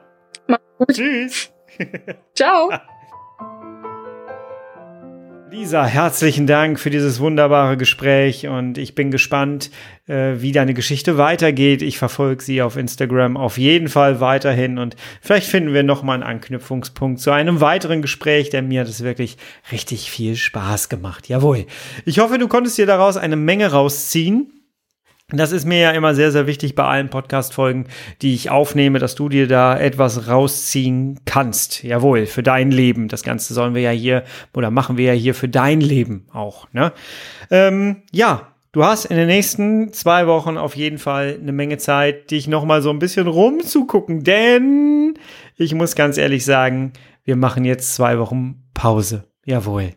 [0.90, 1.52] Tschüss.
[2.34, 2.70] Ciao.
[5.54, 9.70] Lisa, herzlichen Dank für dieses wunderbare Gespräch und ich bin gespannt,
[10.08, 11.80] äh, wie deine Geschichte weitergeht.
[11.80, 16.14] Ich verfolge sie auf Instagram auf jeden Fall weiterhin und vielleicht finden wir noch mal
[16.14, 19.36] einen Anknüpfungspunkt zu einem weiteren Gespräch, denn mir hat es wirklich
[19.70, 21.28] richtig viel Spaß gemacht.
[21.28, 21.66] Jawohl.
[22.04, 24.53] Ich hoffe, du konntest dir daraus eine Menge rausziehen.
[25.36, 27.86] Das ist mir ja immer sehr, sehr wichtig bei allen Podcast-Folgen,
[28.22, 31.82] die ich aufnehme, dass du dir da etwas rausziehen kannst.
[31.82, 33.08] Jawohl, für dein Leben.
[33.08, 34.24] Das Ganze sollen wir ja hier
[34.54, 36.68] oder machen wir ja hier für dein Leben auch.
[36.72, 36.92] Ne?
[37.50, 42.30] Ähm, ja, du hast in den nächsten zwei Wochen auf jeden Fall eine Menge Zeit,
[42.30, 45.14] dich noch mal so ein bisschen rumzugucken, denn
[45.56, 46.92] ich muss ganz ehrlich sagen,
[47.24, 49.24] wir machen jetzt zwei Wochen Pause.
[49.46, 49.90] Jawohl.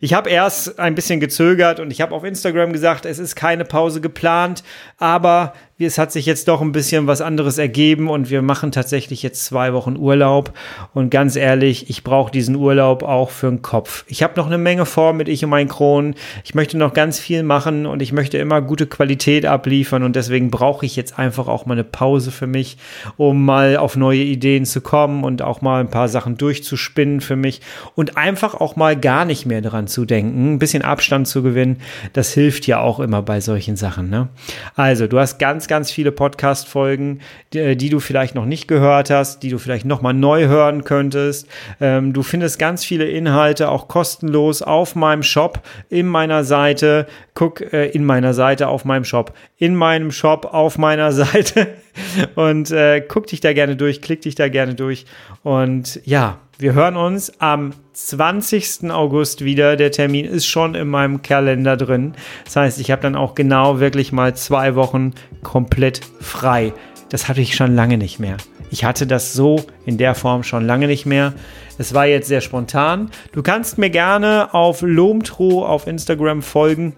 [0.00, 3.64] Ich habe erst ein bisschen gezögert und ich habe auf Instagram gesagt, es ist keine
[3.64, 4.62] Pause geplant,
[4.96, 9.22] aber es hat sich jetzt doch ein bisschen was anderes ergeben und wir machen tatsächlich
[9.22, 10.52] jetzt zwei Wochen Urlaub.
[10.94, 14.04] Und ganz ehrlich, ich brauche diesen Urlaub auch für den Kopf.
[14.08, 16.14] Ich habe noch eine Menge vor mit Ich und mein Kronen.
[16.44, 20.50] Ich möchte noch ganz viel machen und ich möchte immer gute Qualität abliefern und deswegen
[20.50, 22.76] brauche ich jetzt einfach auch mal eine Pause für mich,
[23.16, 27.36] um mal auf neue Ideen zu kommen und auch mal ein paar Sachen durchzuspinnen für
[27.36, 27.60] mich
[27.94, 31.78] und einfach auch mal gar nicht mehr dran zu denken, ein bisschen Abstand zu gewinnen.
[32.12, 34.10] Das hilft ja auch immer bei solchen Sachen.
[34.10, 34.28] Ne?
[34.74, 37.20] Also, du hast ganz, ganz viele Podcast-Folgen,
[37.54, 40.84] die, die, du vielleicht noch nicht gehört hast, die du vielleicht noch mal neu hören
[40.84, 41.48] könntest.
[41.80, 47.06] Ähm, du findest ganz viele Inhalte auch kostenlos auf meinem Shop, in meiner Seite.
[47.32, 49.32] Guck äh, in meiner Seite auf meinem Shop,
[49.62, 51.68] in meinem Shop auf meiner Seite
[52.34, 55.06] und äh, guck dich da gerne durch, klick dich da gerne durch
[55.44, 58.90] und ja, wir hören uns am 20.
[58.90, 59.76] August wieder.
[59.76, 62.14] Der Termin ist schon in meinem Kalender drin.
[62.44, 66.72] Das heißt, ich habe dann auch genau wirklich mal zwei Wochen komplett frei.
[67.08, 68.36] Das hatte ich schon lange nicht mehr.
[68.70, 71.34] Ich hatte das so in der Form schon lange nicht mehr.
[71.78, 73.10] Es war jetzt sehr spontan.
[73.32, 76.94] Du kannst mir gerne auf Lomtro auf Instagram folgen.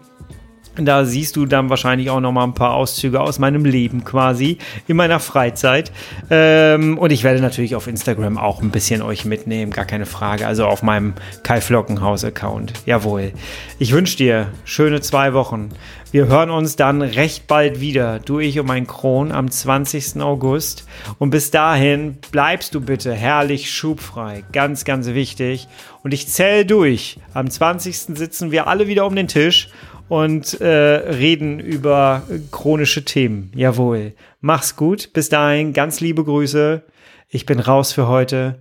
[0.77, 4.59] Da siehst du dann wahrscheinlich auch noch mal ein paar Auszüge aus meinem Leben quasi
[4.89, 5.93] in meiner Freizeit.
[6.31, 10.47] Ähm, und ich werde natürlich auf Instagram auch ein bisschen euch mitnehmen, gar keine Frage.
[10.47, 12.73] Also auf meinem Kai Flockenhaus Account.
[12.87, 13.33] Jawohl.
[13.79, 15.71] Ich wünsche dir schöne zwei Wochen.
[16.15, 20.21] Wir hören uns dann recht bald wieder, du, ich und mein Kron am 20.
[20.21, 20.87] August.
[21.19, 24.45] Und bis dahin bleibst du bitte herrlich schubfrei.
[24.53, 25.67] Ganz, ganz wichtig.
[26.05, 27.19] Und ich zähle durch.
[27.33, 27.97] Am 20.
[28.17, 29.71] sitzen wir alle wieder um den Tisch
[30.09, 33.51] und äh, reden über chronische Themen.
[33.55, 34.13] Jawohl.
[34.41, 35.13] Mach's gut.
[35.13, 36.83] Bis dahin, ganz liebe Grüße.
[37.29, 38.61] Ich bin raus für heute.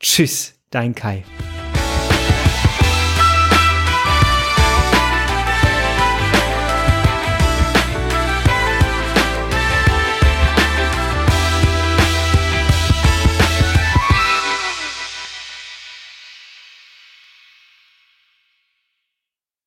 [0.00, 1.24] Tschüss, dein Kai.